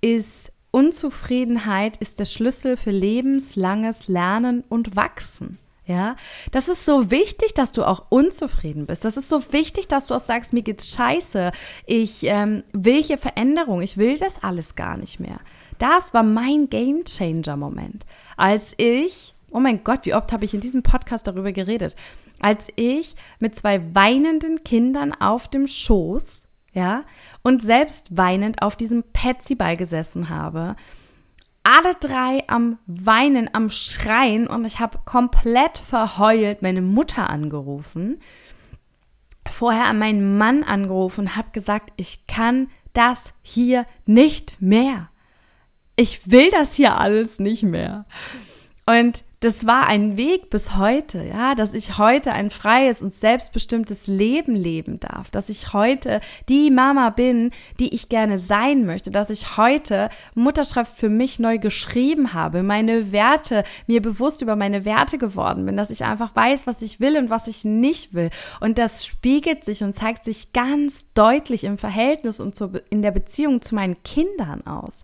ist, 0.00 0.52
Unzufriedenheit 0.70 1.96
ist 1.96 2.18
der 2.18 2.26
Schlüssel 2.26 2.76
für 2.76 2.90
lebenslanges 2.90 4.06
Lernen 4.06 4.64
und 4.68 4.96
Wachsen. 4.96 5.58
Ja, 5.88 6.16
das 6.52 6.68
ist 6.68 6.84
so 6.84 7.10
wichtig, 7.10 7.54
dass 7.54 7.72
du 7.72 7.82
auch 7.82 8.04
unzufrieden 8.10 8.84
bist. 8.84 9.06
Das 9.06 9.16
ist 9.16 9.30
so 9.30 9.54
wichtig, 9.54 9.88
dass 9.88 10.06
du 10.06 10.14
auch 10.14 10.20
sagst, 10.20 10.52
mir 10.52 10.60
geht's 10.60 10.90
scheiße. 10.90 11.50
Ich 11.86 12.24
ähm, 12.24 12.62
will 12.72 13.02
hier 13.02 13.16
Veränderung. 13.16 13.80
Ich 13.80 13.96
will 13.96 14.18
das 14.18 14.42
alles 14.44 14.76
gar 14.76 14.98
nicht 14.98 15.18
mehr. 15.18 15.40
Das 15.78 16.12
war 16.12 16.22
mein 16.22 16.68
Game 16.68 17.06
Changer 17.06 17.56
Moment, 17.56 18.04
als 18.36 18.74
ich, 18.76 19.32
oh 19.50 19.60
mein 19.60 19.82
Gott, 19.82 20.00
wie 20.04 20.14
oft 20.14 20.30
habe 20.30 20.44
ich 20.44 20.52
in 20.52 20.60
diesem 20.60 20.82
Podcast 20.82 21.26
darüber 21.26 21.52
geredet, 21.52 21.96
als 22.38 22.68
ich 22.76 23.14
mit 23.38 23.56
zwei 23.56 23.82
weinenden 23.94 24.64
Kindern 24.64 25.14
auf 25.14 25.48
dem 25.48 25.66
Schoß, 25.66 26.46
ja, 26.74 27.04
und 27.42 27.62
selbst 27.62 28.14
weinend 28.14 28.60
auf 28.60 28.76
diesem 28.76 29.04
Petsy-Ball 29.04 29.78
gesessen 29.78 30.28
habe, 30.28 30.76
alle 31.68 31.94
drei 32.00 32.44
am 32.48 32.78
Weinen, 32.86 33.52
am 33.52 33.70
Schreien 33.70 34.46
und 34.46 34.64
ich 34.64 34.80
habe 34.80 34.98
komplett 35.04 35.78
verheult 35.78 36.62
meine 36.62 36.82
Mutter 36.82 37.28
angerufen, 37.28 38.20
vorher 39.48 39.86
an 39.86 39.98
meinen 39.98 40.38
Mann 40.38 40.64
angerufen 40.64 41.22
und 41.22 41.36
habe 41.36 41.50
gesagt, 41.52 41.92
ich 41.96 42.26
kann 42.26 42.68
das 42.92 43.32
hier 43.42 43.86
nicht 44.06 44.62
mehr 44.62 45.10
ich 45.98 46.30
will 46.30 46.50
das 46.50 46.74
hier 46.74 46.96
alles 46.96 47.40
nicht 47.40 47.64
mehr. 47.64 48.06
Und 48.86 49.24
das 49.40 49.68
war 49.68 49.86
ein 49.86 50.16
Weg 50.16 50.50
bis 50.50 50.76
heute, 50.76 51.22
ja, 51.22 51.54
dass 51.54 51.72
ich 51.72 51.96
heute 51.96 52.32
ein 52.32 52.50
freies 52.50 53.02
und 53.02 53.14
selbstbestimmtes 53.14 54.08
Leben 54.08 54.56
leben 54.56 54.98
darf, 54.98 55.30
dass 55.30 55.48
ich 55.48 55.72
heute 55.72 56.20
die 56.48 56.72
Mama 56.72 57.10
bin, 57.10 57.52
die 57.78 57.94
ich 57.94 58.08
gerne 58.08 58.40
sein 58.40 58.84
möchte, 58.84 59.12
dass 59.12 59.30
ich 59.30 59.56
heute 59.56 60.08
Mutterschaft 60.34 60.96
für 60.96 61.08
mich 61.08 61.38
neu 61.38 61.58
geschrieben 61.58 62.34
habe, 62.34 62.64
meine 62.64 63.12
Werte, 63.12 63.62
mir 63.86 64.02
bewusst 64.02 64.42
über 64.42 64.56
meine 64.56 64.84
Werte 64.84 65.18
geworden 65.18 65.66
bin, 65.66 65.76
dass 65.76 65.90
ich 65.90 66.02
einfach 66.04 66.34
weiß, 66.34 66.66
was 66.66 66.82
ich 66.82 66.98
will 66.98 67.16
und 67.16 67.30
was 67.30 67.46
ich 67.46 67.64
nicht 67.64 68.14
will. 68.14 68.30
Und 68.58 68.76
das 68.76 69.06
spiegelt 69.06 69.64
sich 69.64 69.84
und 69.84 69.94
zeigt 69.94 70.24
sich 70.24 70.52
ganz 70.52 71.12
deutlich 71.12 71.62
im 71.62 71.78
Verhältnis 71.78 72.40
und 72.40 72.58
in 72.90 73.02
der 73.02 73.12
Beziehung 73.12 73.62
zu 73.62 73.76
meinen 73.76 74.02
Kindern 74.02 74.66
aus. 74.66 75.02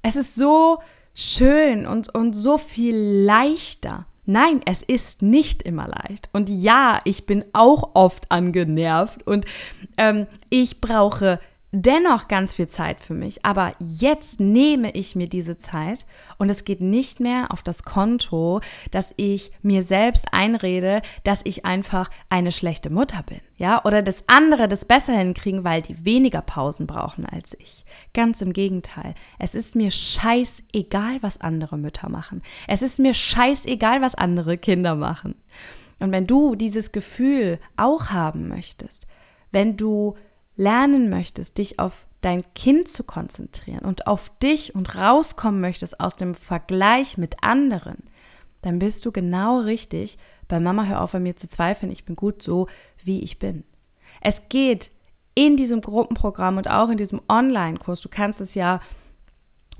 Es 0.00 0.16
ist 0.16 0.36
so 0.36 0.78
schön 1.16 1.86
und, 1.86 2.14
und 2.14 2.34
so 2.34 2.58
viel 2.58 2.96
leichter. 2.96 4.06
Nein, 4.26 4.60
es 4.66 4.82
ist 4.82 5.22
nicht 5.22 5.62
immer 5.62 5.88
leicht. 5.88 6.28
Und 6.32 6.48
ja, 6.48 7.00
ich 7.04 7.26
bin 7.26 7.44
auch 7.52 7.94
oft 7.94 8.30
angenervt 8.30 9.26
und 9.26 9.46
ähm, 9.96 10.26
ich 10.50 10.80
brauche 10.80 11.40
dennoch 11.82 12.26
ganz 12.28 12.54
viel 12.54 12.68
Zeit 12.68 13.00
für 13.00 13.12
mich. 13.12 13.44
Aber 13.44 13.74
jetzt 13.78 14.40
nehme 14.40 14.90
ich 14.92 15.14
mir 15.14 15.28
diese 15.28 15.58
Zeit 15.58 16.06
und 16.38 16.50
es 16.50 16.64
geht 16.64 16.80
nicht 16.80 17.20
mehr 17.20 17.52
auf 17.52 17.62
das 17.62 17.82
Konto, 17.82 18.60
dass 18.90 19.12
ich 19.16 19.52
mir 19.62 19.82
selbst 19.82 20.32
einrede, 20.32 21.02
dass 21.24 21.42
ich 21.44 21.66
einfach 21.66 22.10
eine 22.30 22.52
schlechte 22.52 22.88
Mutter 22.90 23.22
bin. 23.22 23.40
Ja, 23.58 23.84
oder 23.84 24.02
dass 24.02 24.24
andere 24.26 24.68
das 24.68 24.84
besser 24.84 25.16
hinkriegen, 25.16 25.64
weil 25.64 25.82
die 25.82 26.04
weniger 26.04 26.42
Pausen 26.42 26.86
brauchen 26.86 27.26
als 27.26 27.56
ich. 27.58 27.84
Ganz 28.14 28.40
im 28.40 28.52
Gegenteil. 28.52 29.14
Es 29.38 29.54
ist 29.54 29.76
mir 29.76 29.90
scheißegal, 29.90 31.22
was 31.22 31.40
andere 31.40 31.76
Mütter 31.76 32.08
machen. 32.08 32.42
Es 32.66 32.82
ist 32.82 32.98
mir 32.98 33.14
scheißegal, 33.14 34.00
was 34.00 34.14
andere 34.14 34.56
Kinder 34.56 34.94
machen. 34.94 35.34
Und 35.98 36.12
wenn 36.12 36.26
du 36.26 36.54
dieses 36.54 36.92
Gefühl 36.92 37.58
auch 37.76 38.10
haben 38.10 38.48
möchtest, 38.48 39.06
wenn 39.50 39.76
du 39.76 40.16
lernen 40.56 41.10
möchtest, 41.10 41.58
dich 41.58 41.78
auf 41.78 42.06
dein 42.20 42.42
Kind 42.54 42.88
zu 42.88 43.04
konzentrieren 43.04 43.84
und 43.84 44.06
auf 44.06 44.30
dich 44.38 44.74
und 44.74 44.96
rauskommen 44.96 45.60
möchtest 45.60 46.00
aus 46.00 46.16
dem 46.16 46.34
Vergleich 46.34 47.18
mit 47.18 47.42
anderen, 47.42 47.98
dann 48.62 48.78
bist 48.78 49.04
du 49.04 49.12
genau 49.12 49.60
richtig 49.60 50.18
bei 50.48 50.58
Mama, 50.58 50.84
hör 50.84 51.02
auf 51.02 51.14
an 51.14 51.22
mir 51.22 51.36
zu 51.36 51.48
zweifeln, 51.48 51.92
ich 51.92 52.04
bin 52.04 52.16
gut 52.16 52.42
so, 52.42 52.68
wie 53.04 53.22
ich 53.22 53.38
bin. 53.38 53.64
Es 54.20 54.48
geht 54.48 54.90
in 55.34 55.56
diesem 55.56 55.80
Gruppenprogramm 55.80 56.56
und 56.56 56.68
auch 56.68 56.88
in 56.88 56.96
diesem 56.96 57.20
Online-Kurs, 57.28 58.00
du 58.00 58.08
kannst 58.08 58.40
es 58.40 58.54
ja 58.54 58.80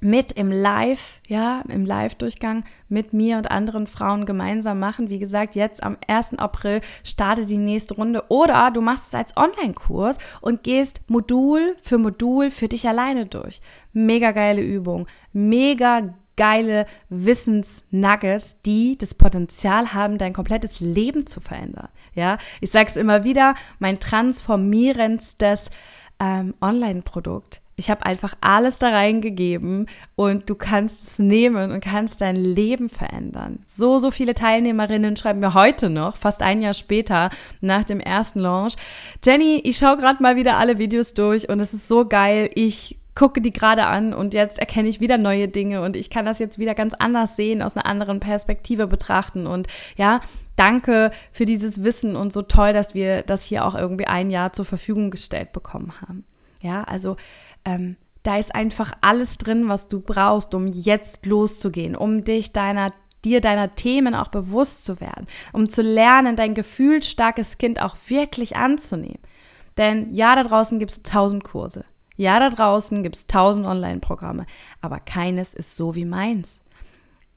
mit 0.00 0.32
im 0.32 0.50
Live, 0.50 1.20
ja, 1.26 1.62
im 1.68 1.86
Live-Durchgang 1.86 2.64
mit 2.88 3.12
mir 3.12 3.38
und 3.38 3.50
anderen 3.50 3.86
Frauen 3.86 4.26
gemeinsam 4.26 4.78
machen. 4.78 5.08
Wie 5.08 5.18
gesagt, 5.18 5.54
jetzt 5.54 5.82
am 5.82 5.96
1. 6.06 6.38
April 6.38 6.80
startet 7.02 7.50
die 7.50 7.56
nächste 7.56 7.94
Runde. 7.94 8.24
Oder 8.28 8.70
du 8.70 8.80
machst 8.80 9.08
es 9.08 9.14
als 9.14 9.36
Online-Kurs 9.36 10.18
und 10.40 10.62
gehst 10.62 11.08
Modul 11.08 11.76
für 11.80 11.98
Modul 11.98 12.50
für 12.50 12.68
dich 12.68 12.86
alleine 12.86 13.26
durch. 13.26 13.60
Mega 13.92 14.32
geile 14.32 14.62
Übung, 14.62 15.06
mega 15.32 16.14
geile 16.36 16.86
Wissensnuggets, 17.08 18.60
die 18.62 18.96
das 18.98 19.14
Potenzial 19.14 19.94
haben, 19.94 20.18
dein 20.18 20.34
komplettes 20.34 20.80
Leben 20.80 21.26
zu 21.26 21.40
verändern. 21.40 21.88
Ja, 22.14 22.38
ich 22.60 22.70
sage 22.70 22.88
es 22.88 22.96
immer 22.96 23.24
wieder, 23.24 23.54
mein 23.78 24.00
transformierendstes 24.00 25.70
ähm, 26.20 26.54
Online-Produkt 26.60 27.60
ich 27.76 27.90
habe 27.90 28.06
einfach 28.06 28.34
alles 28.40 28.78
da 28.78 28.88
reingegeben 28.88 29.86
und 30.14 30.48
du 30.48 30.54
kannst 30.54 31.02
es 31.02 31.18
nehmen 31.18 31.70
und 31.70 31.80
kannst 31.82 32.22
dein 32.22 32.36
Leben 32.36 32.88
verändern. 32.88 33.58
So, 33.66 33.98
so 33.98 34.10
viele 34.10 34.34
Teilnehmerinnen 34.34 35.16
schreiben 35.16 35.40
mir 35.40 35.52
heute 35.52 35.90
noch, 35.90 36.16
fast 36.16 36.42
ein 36.42 36.62
Jahr 36.62 36.72
später, 36.72 37.30
nach 37.60 37.84
dem 37.84 38.00
ersten 38.00 38.40
Launch. 38.40 38.76
Jenny, 39.22 39.60
ich 39.62 39.76
schaue 39.76 39.98
gerade 39.98 40.22
mal 40.22 40.36
wieder 40.36 40.56
alle 40.56 40.78
Videos 40.78 41.12
durch 41.12 41.50
und 41.50 41.60
es 41.60 41.74
ist 41.74 41.86
so 41.86 42.06
geil. 42.06 42.48
Ich 42.54 42.95
gucke 43.16 43.40
die 43.40 43.52
gerade 43.52 43.86
an 43.86 44.14
und 44.14 44.34
jetzt 44.34 44.60
erkenne 44.60 44.88
ich 44.88 45.00
wieder 45.00 45.18
neue 45.18 45.48
Dinge 45.48 45.82
und 45.82 45.96
ich 45.96 46.10
kann 46.10 46.26
das 46.26 46.38
jetzt 46.38 46.58
wieder 46.58 46.76
ganz 46.76 46.94
anders 46.94 47.34
sehen, 47.34 47.62
aus 47.62 47.74
einer 47.74 47.86
anderen 47.86 48.20
Perspektive 48.20 48.86
betrachten 48.86 49.48
und 49.48 49.66
ja, 49.96 50.20
danke 50.54 51.10
für 51.32 51.46
dieses 51.46 51.82
Wissen 51.82 52.14
und 52.14 52.32
so 52.32 52.42
toll, 52.42 52.72
dass 52.72 52.94
wir 52.94 53.22
das 53.22 53.42
hier 53.42 53.64
auch 53.64 53.74
irgendwie 53.74 54.06
ein 54.06 54.30
Jahr 54.30 54.52
zur 54.52 54.66
Verfügung 54.66 55.10
gestellt 55.10 55.52
bekommen 55.52 55.94
haben. 56.00 56.24
Ja, 56.60 56.84
also 56.84 57.16
ähm, 57.64 57.96
da 58.22 58.36
ist 58.36 58.54
einfach 58.54 58.92
alles 59.00 59.38
drin, 59.38 59.68
was 59.68 59.88
du 59.88 60.00
brauchst, 60.00 60.54
um 60.54 60.66
jetzt 60.68 61.26
loszugehen, 61.26 61.96
um 61.96 62.22
dich 62.22 62.52
deiner 62.52 62.92
dir 63.24 63.40
deiner 63.40 63.74
Themen 63.74 64.14
auch 64.14 64.28
bewusst 64.28 64.84
zu 64.84 65.00
werden, 65.00 65.26
um 65.52 65.68
zu 65.68 65.82
lernen, 65.82 66.36
dein 66.36 66.54
gefühlsstarkes 66.54 67.58
Kind 67.58 67.82
auch 67.82 67.96
wirklich 68.06 68.56
anzunehmen. 68.56 69.18
Denn 69.76 70.14
ja, 70.14 70.36
da 70.36 70.44
draußen 70.44 70.78
gibt 70.78 70.92
es 70.92 71.02
tausend 71.02 71.42
Kurse. 71.42 71.84
Ja, 72.16 72.40
da 72.40 72.50
draußen 72.50 73.02
gibt 73.02 73.16
es 73.16 73.26
tausend 73.26 73.66
Online-Programme. 73.66 74.46
Aber 74.80 75.00
keines 75.00 75.54
ist 75.54 75.76
so 75.76 75.94
wie 75.94 76.04
meins. 76.04 76.60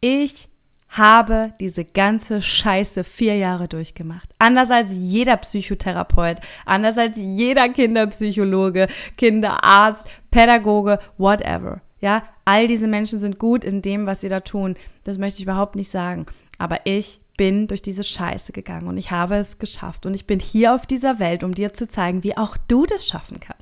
Ich 0.01 0.47
habe 0.89 1.53
diese 1.59 1.85
ganze 1.85 2.41
Scheiße 2.41 3.03
vier 3.03 3.35
Jahre 3.35 3.67
durchgemacht. 3.67 4.29
Anders 4.39 4.71
als 4.71 4.91
jeder 4.91 5.37
Psychotherapeut, 5.37 6.37
anders 6.65 6.97
als 6.97 7.15
jeder 7.17 7.69
Kinderpsychologe, 7.69 8.87
Kinderarzt, 9.15 10.07
Pädagoge, 10.31 10.99
whatever. 11.17 11.81
Ja, 12.01 12.23
all 12.45 12.67
diese 12.67 12.87
Menschen 12.87 13.19
sind 13.19 13.39
gut 13.39 13.63
in 13.63 13.81
dem, 13.81 14.05
was 14.07 14.21
sie 14.21 14.29
da 14.29 14.39
tun. 14.39 14.75
Das 15.03 15.17
möchte 15.17 15.39
ich 15.39 15.43
überhaupt 15.43 15.75
nicht 15.75 15.91
sagen. 15.91 16.25
Aber 16.57 16.79
ich 16.85 17.21
bin 17.37 17.67
durch 17.67 17.81
diese 17.81 18.03
Scheiße 18.03 18.51
gegangen 18.51 18.87
und 18.87 18.97
ich 18.97 19.11
habe 19.11 19.35
es 19.35 19.59
geschafft. 19.59 20.05
Und 20.05 20.13
ich 20.13 20.25
bin 20.25 20.39
hier 20.39 20.73
auf 20.73 20.87
dieser 20.87 21.19
Welt, 21.19 21.43
um 21.43 21.53
dir 21.53 21.73
zu 21.73 21.87
zeigen, 21.87 22.23
wie 22.23 22.35
auch 22.35 22.57
du 22.67 22.85
das 22.85 23.05
schaffen 23.05 23.39
kannst. 23.39 23.58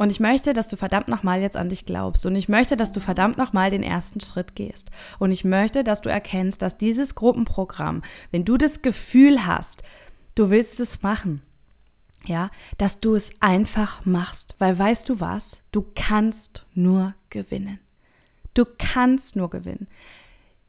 Und 0.00 0.08
ich 0.08 0.18
möchte, 0.18 0.54
dass 0.54 0.68
du 0.68 0.78
verdammt 0.78 1.08
nochmal 1.08 1.42
jetzt 1.42 1.58
an 1.58 1.68
dich 1.68 1.84
glaubst. 1.84 2.24
Und 2.24 2.34
ich 2.34 2.48
möchte, 2.48 2.74
dass 2.74 2.90
du 2.90 3.00
verdammt 3.00 3.36
nochmal 3.36 3.70
den 3.70 3.82
ersten 3.82 4.18
Schritt 4.22 4.56
gehst. 4.56 4.90
Und 5.18 5.30
ich 5.30 5.44
möchte, 5.44 5.84
dass 5.84 6.00
du 6.00 6.08
erkennst, 6.08 6.62
dass 6.62 6.78
dieses 6.78 7.14
Gruppenprogramm, 7.14 8.00
wenn 8.30 8.46
du 8.46 8.56
das 8.56 8.80
Gefühl 8.80 9.44
hast, 9.44 9.82
du 10.36 10.48
willst 10.48 10.80
es 10.80 11.02
machen, 11.02 11.42
ja, 12.24 12.50
dass 12.78 13.00
du 13.00 13.14
es 13.14 13.30
einfach 13.40 14.06
machst. 14.06 14.54
Weil 14.58 14.78
weißt 14.78 15.06
du 15.06 15.20
was? 15.20 15.58
Du 15.70 15.84
kannst 15.94 16.64
nur 16.72 17.12
gewinnen. 17.28 17.78
Du 18.54 18.64
kannst 18.78 19.36
nur 19.36 19.50
gewinnen. 19.50 19.86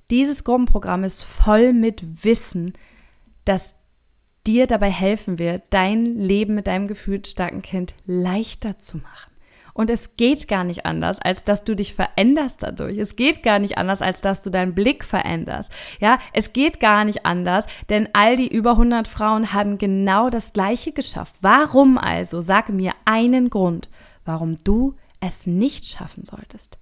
Dieses 0.09 0.43
Gruppenprogramm 0.43 1.05
ist 1.05 1.23
voll 1.23 1.71
mit 1.71 2.25
Wissen, 2.25 2.73
das 3.45 3.75
dir 4.48 4.67
dabei 4.67 4.89
helfen 4.89 5.39
wird, 5.39 5.63
dein 5.69 6.05
Leben 6.05 6.55
mit 6.55 6.67
deinem 6.67 6.88
gefühlsstarken 6.88 7.62
Kind 7.62 7.93
leichter 8.05 8.79
zu 8.79 8.98
machen. 8.98 9.31
Und 9.74 9.89
es 9.89 10.17
geht 10.17 10.48
gar 10.48 10.63
nicht 10.63 10.86
anders, 10.86 11.19
als 11.21 11.43
dass 11.43 11.63
du 11.63 11.75
dich 11.75 11.93
veränderst 11.93 12.62
dadurch. 12.62 12.98
Es 12.98 13.15
geht 13.15 13.41
gar 13.41 13.60
nicht 13.60 13.77
anders, 13.77 14.01
als 14.01 14.21
dass 14.21 14.43
du 14.43 14.50
deinen 14.50 14.75
Blick 14.75 15.03
veränderst. 15.03 15.71
Ja, 16.00 16.19
es 16.33 16.53
geht 16.53 16.79
gar 16.79 17.05
nicht 17.05 17.25
anders, 17.25 17.67
denn 17.89 18.10
all 18.13 18.36
die 18.36 18.50
über 18.50 18.71
100 18.71 19.07
Frauen 19.07 19.53
haben 19.53 19.77
genau 19.77 20.29
das 20.29 20.53
Gleiche 20.53 20.91
geschafft. 20.91 21.36
Warum 21.41 21.98
also? 21.98 22.41
Sag 22.41 22.69
mir 22.69 22.93
einen 23.05 23.50
Grund, 23.50 23.89
warum 24.25 24.57
du 24.63 24.95
es 25.21 25.45
nicht 25.48 25.88
schaffen 25.88 26.25
solltest. 26.25 26.77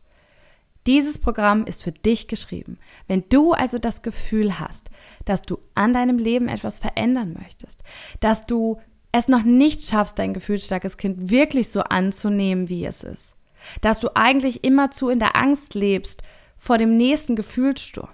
Dieses 0.89 1.19
Programm 1.19 1.65
ist 1.65 1.84
für 1.84 1.91
dich 1.91 2.27
geschrieben. 2.27 2.79
Wenn 3.08 3.24
du 3.29 3.53
also 3.53 3.77
das 3.77 4.01
Gefühl 4.01 4.60
hast, 4.60 4.89
dass 5.24 5.43
du 5.43 5.60
an 5.75 5.93
deinem 5.93 6.17
Leben 6.17 6.48
etwas 6.48 6.79
verändern 6.79 7.38
möchtest, 7.39 7.84
dass 8.22 8.48
du 8.48 8.81
es 9.12 9.27
noch 9.27 9.43
nicht 9.43 9.84
schaffst, 9.84 10.17
dein 10.17 10.34
gefühlsstarkes 10.34 10.98
Kind 10.98 11.29
wirklich 11.29 11.69
so 11.69 11.81
anzunehmen, 11.81 12.69
wie 12.69 12.88
es 12.88 13.03
ist, 13.03 13.36
dass 13.81 14.00
du 14.00 14.15
eigentlich 14.15 14.63
immerzu 14.63 15.10
in 15.10 15.19
der 15.19 15.36
Angst 15.36 15.75
lebst 15.75 16.24
vor 16.58 16.79
dem 16.79 16.98
nächsten 16.98 17.36
Gefühlssturm 17.36 18.10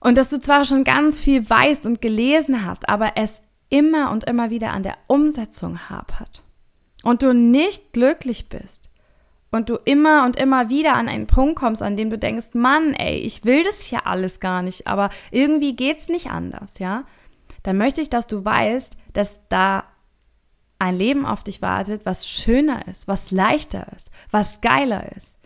und 0.00 0.18
dass 0.18 0.28
du 0.28 0.40
zwar 0.40 0.66
schon 0.66 0.84
ganz 0.84 1.18
viel 1.18 1.48
weißt 1.48 1.86
und 1.86 2.02
gelesen 2.02 2.66
hast, 2.66 2.90
aber 2.90 3.12
es 3.16 3.40
immer 3.70 4.10
und 4.10 4.24
immer 4.24 4.50
wieder 4.50 4.72
an 4.72 4.82
der 4.82 4.98
Umsetzung 5.06 5.88
hapert 5.88 6.42
und 7.04 7.22
du 7.22 7.32
nicht 7.32 7.94
glücklich 7.94 8.50
bist, 8.50 8.87
und 9.50 9.68
du 9.68 9.76
immer 9.84 10.24
und 10.24 10.36
immer 10.36 10.68
wieder 10.68 10.94
an 10.94 11.08
einen 11.08 11.26
Punkt 11.26 11.56
kommst, 11.56 11.82
an 11.82 11.96
dem 11.96 12.10
du 12.10 12.18
denkst, 12.18 12.54
Mann, 12.54 12.94
ey, 12.94 13.16
ich 13.16 13.44
will 13.44 13.64
das 13.64 13.80
hier 13.80 14.06
alles 14.06 14.40
gar 14.40 14.62
nicht, 14.62 14.86
aber 14.86 15.10
irgendwie 15.30 15.74
geht's 15.74 16.08
nicht 16.08 16.30
anders, 16.30 16.78
ja? 16.78 17.04
Dann 17.62 17.76
möchte 17.76 18.00
ich, 18.00 18.10
dass 18.10 18.26
du 18.26 18.44
weißt, 18.44 18.94
dass 19.12 19.40
da 19.48 19.84
ein 20.78 20.96
Leben 20.96 21.26
auf 21.26 21.42
dich 21.42 21.60
wartet, 21.60 22.06
was 22.06 22.28
schöner 22.28 22.86
ist, 22.86 23.08
was 23.08 23.30
leichter 23.30 23.86
ist, 23.96 24.10
was 24.30 24.60
geiler 24.60 25.10
ist. 25.16 25.36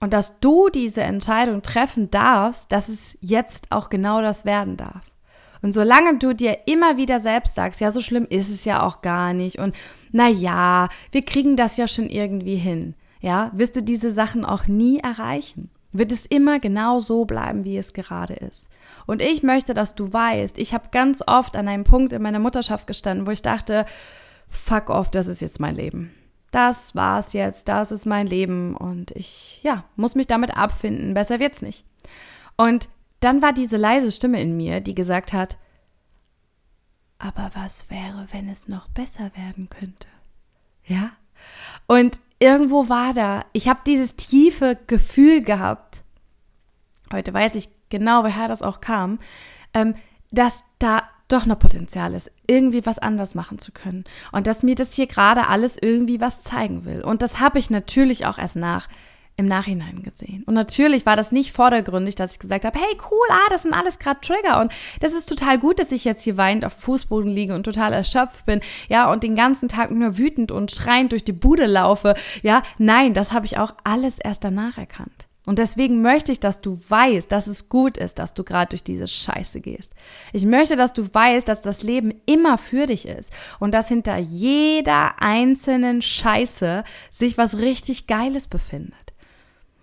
Und 0.00 0.12
dass 0.12 0.38
du 0.40 0.68
diese 0.68 1.02
Entscheidung 1.02 1.62
treffen 1.62 2.10
darfst, 2.10 2.70
dass 2.70 2.88
es 2.88 3.16
jetzt 3.20 3.66
auch 3.70 3.88
genau 3.88 4.20
das 4.20 4.44
werden 4.44 4.76
darf. 4.76 5.02
Und 5.62 5.72
solange 5.72 6.18
du 6.18 6.34
dir 6.34 6.58
immer 6.66 6.98
wieder 6.98 7.20
selbst 7.20 7.54
sagst, 7.54 7.80
ja, 7.80 7.90
so 7.90 8.02
schlimm 8.02 8.26
ist 8.28 8.50
es 8.50 8.66
ja 8.66 8.82
auch 8.82 9.00
gar 9.00 9.32
nicht 9.32 9.58
und 9.58 9.74
na 10.12 10.28
ja, 10.28 10.90
wir 11.10 11.24
kriegen 11.24 11.56
das 11.56 11.78
ja 11.78 11.88
schon 11.88 12.10
irgendwie 12.10 12.56
hin, 12.56 12.94
ja, 13.24 13.50
wirst 13.54 13.74
du 13.74 13.82
diese 13.82 14.12
Sachen 14.12 14.44
auch 14.44 14.66
nie 14.66 14.98
erreichen. 14.98 15.70
Wird 15.92 16.12
es 16.12 16.26
immer 16.26 16.60
genau 16.60 17.00
so 17.00 17.24
bleiben, 17.24 17.64
wie 17.64 17.78
es 17.78 17.94
gerade 17.94 18.34
ist. 18.34 18.68
Und 19.06 19.22
ich 19.22 19.42
möchte, 19.42 19.72
dass 19.72 19.94
du 19.94 20.12
weißt, 20.12 20.58
ich 20.58 20.74
habe 20.74 20.90
ganz 20.90 21.22
oft 21.26 21.56
an 21.56 21.66
einem 21.66 21.84
Punkt 21.84 22.12
in 22.12 22.20
meiner 22.20 22.38
Mutterschaft 22.38 22.86
gestanden, 22.86 23.26
wo 23.26 23.30
ich 23.30 23.40
dachte, 23.40 23.86
fuck 24.46 24.90
off, 24.90 25.10
das 25.10 25.26
ist 25.26 25.40
jetzt 25.40 25.58
mein 25.58 25.74
Leben. 25.74 26.12
Das 26.50 26.94
war's 26.94 27.32
jetzt, 27.32 27.68
das 27.68 27.92
ist 27.92 28.04
mein 28.04 28.26
Leben 28.26 28.76
und 28.76 29.10
ich, 29.12 29.62
ja, 29.62 29.84
muss 29.96 30.14
mich 30.14 30.26
damit 30.26 30.54
abfinden, 30.54 31.14
besser 31.14 31.40
wird's 31.40 31.62
nicht. 31.62 31.86
Und 32.58 32.90
dann 33.20 33.40
war 33.40 33.54
diese 33.54 33.78
leise 33.78 34.12
Stimme 34.12 34.38
in 34.38 34.54
mir, 34.54 34.82
die 34.82 34.94
gesagt 34.94 35.32
hat, 35.32 35.56
aber 37.18 37.52
was 37.54 37.88
wäre, 37.88 38.26
wenn 38.32 38.50
es 38.50 38.68
noch 38.68 38.88
besser 38.88 39.30
werden 39.34 39.70
könnte? 39.70 40.08
Ja? 40.84 41.12
Und 41.86 42.18
irgendwo 42.44 42.90
war 42.90 43.14
da, 43.14 43.46
ich 43.54 43.68
habe 43.68 43.80
dieses 43.86 44.16
tiefe 44.16 44.76
Gefühl 44.86 45.40
gehabt, 45.40 46.02
heute 47.10 47.32
weiß 47.32 47.54
ich 47.54 47.70
genau, 47.88 48.22
woher 48.22 48.48
das 48.48 48.60
auch 48.60 48.82
kam, 48.82 49.18
ähm, 49.72 49.94
dass 50.30 50.62
da 50.78 51.04
doch 51.28 51.46
noch 51.46 51.58
Potenzial 51.58 52.12
ist, 52.12 52.30
irgendwie 52.46 52.84
was 52.84 52.98
anders 52.98 53.34
machen 53.34 53.58
zu 53.58 53.72
können. 53.72 54.04
Und 54.30 54.46
dass 54.46 54.62
mir 54.62 54.74
das 54.74 54.92
hier 54.92 55.06
gerade 55.06 55.48
alles 55.48 55.78
irgendwie 55.80 56.20
was 56.20 56.42
zeigen 56.42 56.84
will. 56.84 57.02
Und 57.02 57.22
das 57.22 57.40
habe 57.40 57.58
ich 57.58 57.70
natürlich 57.70 58.26
auch 58.26 58.36
erst 58.36 58.56
nach 58.56 58.88
im 59.36 59.46
Nachhinein 59.46 60.02
gesehen. 60.02 60.44
Und 60.44 60.54
natürlich 60.54 61.06
war 61.06 61.16
das 61.16 61.32
nicht 61.32 61.52
vordergründig, 61.52 62.14
dass 62.14 62.32
ich 62.32 62.38
gesagt 62.38 62.64
habe, 62.64 62.78
hey 62.78 62.96
cool, 63.10 63.26
ah, 63.30 63.50
das 63.50 63.62
sind 63.62 63.74
alles 63.74 63.98
gerade 63.98 64.20
Trigger 64.20 64.60
und 64.60 64.72
das 65.00 65.12
ist 65.12 65.28
total 65.28 65.58
gut, 65.58 65.78
dass 65.78 65.92
ich 65.92 66.04
jetzt 66.04 66.22
hier 66.22 66.36
weinend 66.36 66.64
auf 66.64 66.72
Fußboden 66.74 67.30
liege 67.30 67.54
und 67.54 67.64
total 67.64 67.92
erschöpft 67.92 68.46
bin, 68.46 68.60
ja, 68.88 69.10
und 69.10 69.22
den 69.22 69.34
ganzen 69.34 69.68
Tag 69.68 69.90
nur 69.90 70.18
wütend 70.18 70.52
und 70.52 70.70
schreiend 70.70 71.12
durch 71.12 71.24
die 71.24 71.32
Bude 71.32 71.66
laufe, 71.66 72.14
ja. 72.42 72.62
Nein, 72.78 73.14
das 73.14 73.32
habe 73.32 73.46
ich 73.46 73.58
auch 73.58 73.74
alles 73.82 74.18
erst 74.18 74.44
danach 74.44 74.78
erkannt. 74.78 75.26
Und 75.46 75.58
deswegen 75.58 76.00
möchte 76.00 76.32
ich, 76.32 76.40
dass 76.40 76.62
du 76.62 76.80
weißt, 76.88 77.30
dass 77.30 77.46
es 77.46 77.68
gut 77.68 77.98
ist, 77.98 78.18
dass 78.18 78.32
du 78.32 78.44
gerade 78.44 78.70
durch 78.70 78.82
diese 78.82 79.06
Scheiße 79.06 79.60
gehst. 79.60 79.92
Ich 80.32 80.46
möchte, 80.46 80.74
dass 80.76 80.94
du 80.94 81.12
weißt, 81.12 81.46
dass 81.46 81.60
das 81.60 81.82
Leben 81.82 82.14
immer 82.24 82.56
für 82.56 82.86
dich 82.86 83.06
ist 83.06 83.30
und 83.60 83.74
dass 83.74 83.88
hinter 83.88 84.16
jeder 84.16 85.20
einzelnen 85.20 86.00
Scheiße 86.00 86.82
sich 87.10 87.36
was 87.36 87.58
richtig 87.58 88.06
Geiles 88.06 88.46
befindet. 88.46 89.03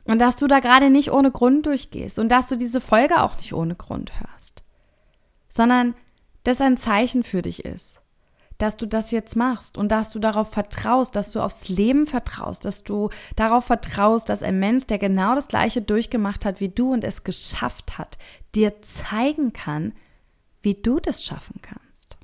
Und 0.05 0.19
dass 0.19 0.37
du 0.37 0.47
da 0.47 0.59
gerade 0.59 0.89
nicht 0.89 1.11
ohne 1.11 1.31
Grund 1.31 1.65
durchgehst 1.65 2.19
und 2.19 2.29
dass 2.29 2.47
du 2.47 2.57
diese 2.57 2.81
Folge 2.81 3.21
auch 3.21 3.37
nicht 3.37 3.53
ohne 3.53 3.75
Grund 3.75 4.11
hörst, 4.19 4.63
sondern 5.47 5.93
dass 6.43 6.61
ein 6.61 6.77
Zeichen 6.77 7.23
für 7.23 7.41
dich 7.41 7.65
ist, 7.65 8.01
dass 8.57 8.77
du 8.77 8.85
das 8.85 9.11
jetzt 9.11 9.35
machst 9.35 9.77
und 9.77 9.91
dass 9.91 10.11
du 10.11 10.19
darauf 10.19 10.51
vertraust, 10.51 11.15
dass 11.15 11.31
du 11.31 11.39
aufs 11.39 11.67
Leben 11.67 12.05
vertraust, 12.07 12.65
dass 12.65 12.83
du 12.83 13.09
darauf 13.35 13.65
vertraust, 13.65 14.29
dass 14.29 14.43
ein 14.43 14.59
Mensch, 14.59 14.85
der 14.85 14.99
genau 14.99 15.35
das 15.35 15.47
gleiche 15.47 15.81
durchgemacht 15.81 16.45
hat 16.45 16.59
wie 16.59 16.69
du 16.69 16.93
und 16.93 17.03
es 17.03 17.23
geschafft 17.23 17.97
hat, 17.97 18.17
dir 18.53 18.81
zeigen 18.81 19.53
kann, 19.53 19.93
wie 20.61 20.75
du 20.75 20.99
das 20.99 21.23
schaffen 21.23 21.59
kannst. 21.61 22.17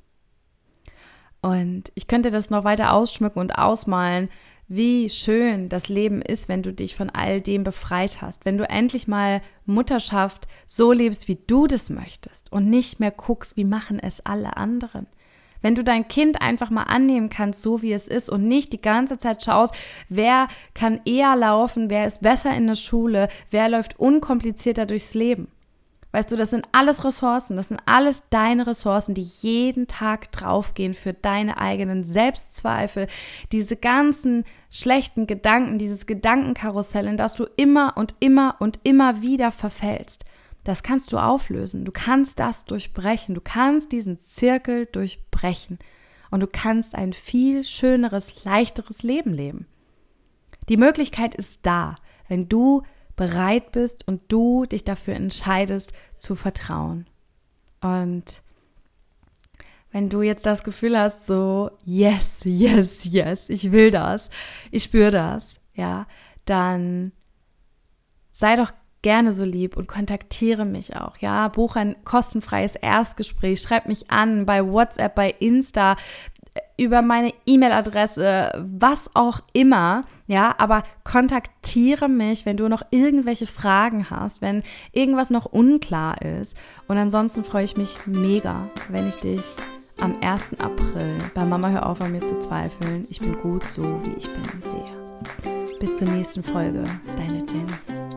Und 1.40 1.90
ich 1.94 2.08
könnte 2.08 2.30
das 2.30 2.50
noch 2.50 2.64
weiter 2.64 2.92
ausschmücken 2.92 3.40
und 3.40 3.52
ausmalen, 3.52 4.28
wie 4.68 5.08
schön 5.08 5.70
das 5.70 5.88
Leben 5.88 6.20
ist, 6.20 6.48
wenn 6.48 6.62
du 6.62 6.72
dich 6.72 6.94
von 6.94 7.08
all 7.08 7.40
dem 7.40 7.64
befreit 7.64 8.20
hast, 8.20 8.44
wenn 8.44 8.58
du 8.58 8.68
endlich 8.68 9.08
mal 9.08 9.40
Mutterschaft 9.64 10.46
so 10.66 10.92
lebst, 10.92 11.26
wie 11.26 11.38
du 11.46 11.66
das 11.66 11.88
möchtest 11.88 12.52
und 12.52 12.68
nicht 12.68 13.00
mehr 13.00 13.10
guckst, 13.10 13.56
wie 13.56 13.64
machen 13.64 13.98
es 13.98 14.24
alle 14.24 14.58
anderen. 14.58 15.06
Wenn 15.60 15.74
du 15.74 15.82
dein 15.82 16.06
Kind 16.06 16.40
einfach 16.40 16.70
mal 16.70 16.84
annehmen 16.84 17.30
kannst, 17.30 17.62
so 17.62 17.82
wie 17.82 17.92
es 17.92 18.06
ist 18.06 18.28
und 18.28 18.46
nicht 18.46 18.72
die 18.72 18.80
ganze 18.80 19.18
Zeit 19.18 19.42
schaust, 19.42 19.74
wer 20.08 20.48
kann 20.74 21.00
eher 21.04 21.34
laufen, 21.34 21.90
wer 21.90 22.06
ist 22.06 22.22
besser 22.22 22.54
in 22.54 22.66
der 22.66 22.76
Schule, 22.76 23.28
wer 23.50 23.68
läuft 23.68 23.98
unkomplizierter 23.98 24.86
durchs 24.86 25.14
Leben. 25.14 25.48
Weißt 26.10 26.32
du, 26.32 26.36
das 26.36 26.50
sind 26.50 26.66
alles 26.72 27.04
Ressourcen, 27.04 27.56
das 27.56 27.68
sind 27.68 27.80
alles 27.84 28.22
deine 28.30 28.66
Ressourcen, 28.66 29.14
die 29.14 29.26
jeden 29.42 29.88
Tag 29.88 30.32
draufgehen 30.32 30.94
für 30.94 31.12
deine 31.12 31.58
eigenen 31.58 32.02
Selbstzweifel, 32.02 33.08
diese 33.52 33.76
ganzen 33.76 34.44
schlechten 34.70 35.26
Gedanken, 35.26 35.78
dieses 35.78 36.06
Gedankenkarussell, 36.06 37.06
in 37.06 37.18
das 37.18 37.34
du 37.34 37.44
immer 37.56 37.92
und 37.96 38.14
immer 38.20 38.56
und 38.58 38.80
immer 38.84 39.20
wieder 39.20 39.52
verfällst. 39.52 40.24
Das 40.64 40.82
kannst 40.82 41.12
du 41.12 41.18
auflösen. 41.18 41.84
Du 41.84 41.92
kannst 41.92 42.38
das 42.38 42.64
durchbrechen. 42.64 43.34
Du 43.34 43.40
kannst 43.40 43.92
diesen 43.92 44.22
Zirkel 44.22 44.86
durchbrechen. 44.86 45.78
Und 46.30 46.40
du 46.40 46.46
kannst 46.46 46.94
ein 46.94 47.14
viel 47.14 47.64
schöneres, 47.64 48.44
leichteres 48.44 49.02
Leben 49.02 49.32
leben. 49.32 49.66
Die 50.68 50.76
Möglichkeit 50.76 51.34
ist 51.34 51.64
da, 51.64 51.96
wenn 52.28 52.48
du 52.48 52.82
bereit 53.18 53.72
bist 53.72 54.08
und 54.08 54.22
du 54.28 54.64
dich 54.64 54.84
dafür 54.84 55.14
entscheidest 55.14 55.92
zu 56.18 56.34
vertrauen. 56.34 57.06
Und 57.82 58.42
wenn 59.90 60.08
du 60.08 60.22
jetzt 60.22 60.46
das 60.46 60.64
Gefühl 60.64 60.98
hast, 60.98 61.26
so, 61.26 61.70
yes, 61.84 62.40
yes, 62.44 63.04
yes, 63.04 63.50
ich 63.50 63.72
will 63.72 63.90
das, 63.90 64.30
ich 64.70 64.84
spüre 64.84 65.10
das, 65.10 65.56
ja, 65.74 66.06
dann 66.44 67.12
sei 68.30 68.56
doch 68.56 68.72
gerne 69.02 69.32
so 69.32 69.44
lieb 69.44 69.76
und 69.76 69.88
kontaktiere 69.88 70.64
mich 70.64 70.96
auch. 70.96 71.18
Ja, 71.18 71.48
buch 71.48 71.76
ein 71.76 71.96
kostenfreies 72.04 72.76
Erstgespräch, 72.76 73.60
schreib 73.60 73.86
mich 73.88 74.10
an 74.10 74.46
bei 74.46 74.64
WhatsApp, 74.64 75.14
bei 75.14 75.30
Insta, 75.30 75.96
über 76.76 77.02
meine 77.02 77.32
E-Mail-Adresse, 77.46 78.52
was 78.56 79.10
auch 79.14 79.40
immer, 79.52 80.02
ja, 80.26 80.54
aber 80.58 80.84
kontaktiere 81.04 82.08
mich, 82.08 82.46
wenn 82.46 82.56
du 82.56 82.68
noch 82.68 82.82
irgendwelche 82.90 83.46
Fragen 83.46 84.10
hast, 84.10 84.42
wenn 84.42 84.62
irgendwas 84.92 85.30
noch 85.30 85.46
unklar 85.46 86.20
ist. 86.22 86.56
Und 86.86 86.98
ansonsten 86.98 87.44
freue 87.44 87.64
ich 87.64 87.76
mich 87.76 88.06
mega, 88.06 88.68
wenn 88.88 89.08
ich 89.08 89.16
dich 89.16 89.42
am 90.00 90.14
1. 90.20 90.60
April 90.60 91.14
bei 91.34 91.44
Mama 91.44 91.68
Hör 91.68 91.86
auf 91.86 92.00
an 92.00 92.12
mir 92.12 92.20
zu 92.20 92.38
zweifeln. 92.38 93.06
Ich 93.10 93.20
bin 93.20 93.36
gut 93.40 93.64
so, 93.64 93.82
wie 94.04 94.18
ich 94.18 94.28
bin, 94.28 94.62
sehe. 94.70 95.78
Bis 95.80 95.98
zur 95.98 96.08
nächsten 96.08 96.42
Folge, 96.42 96.84
deine 97.16 97.38
Jen. 97.38 98.07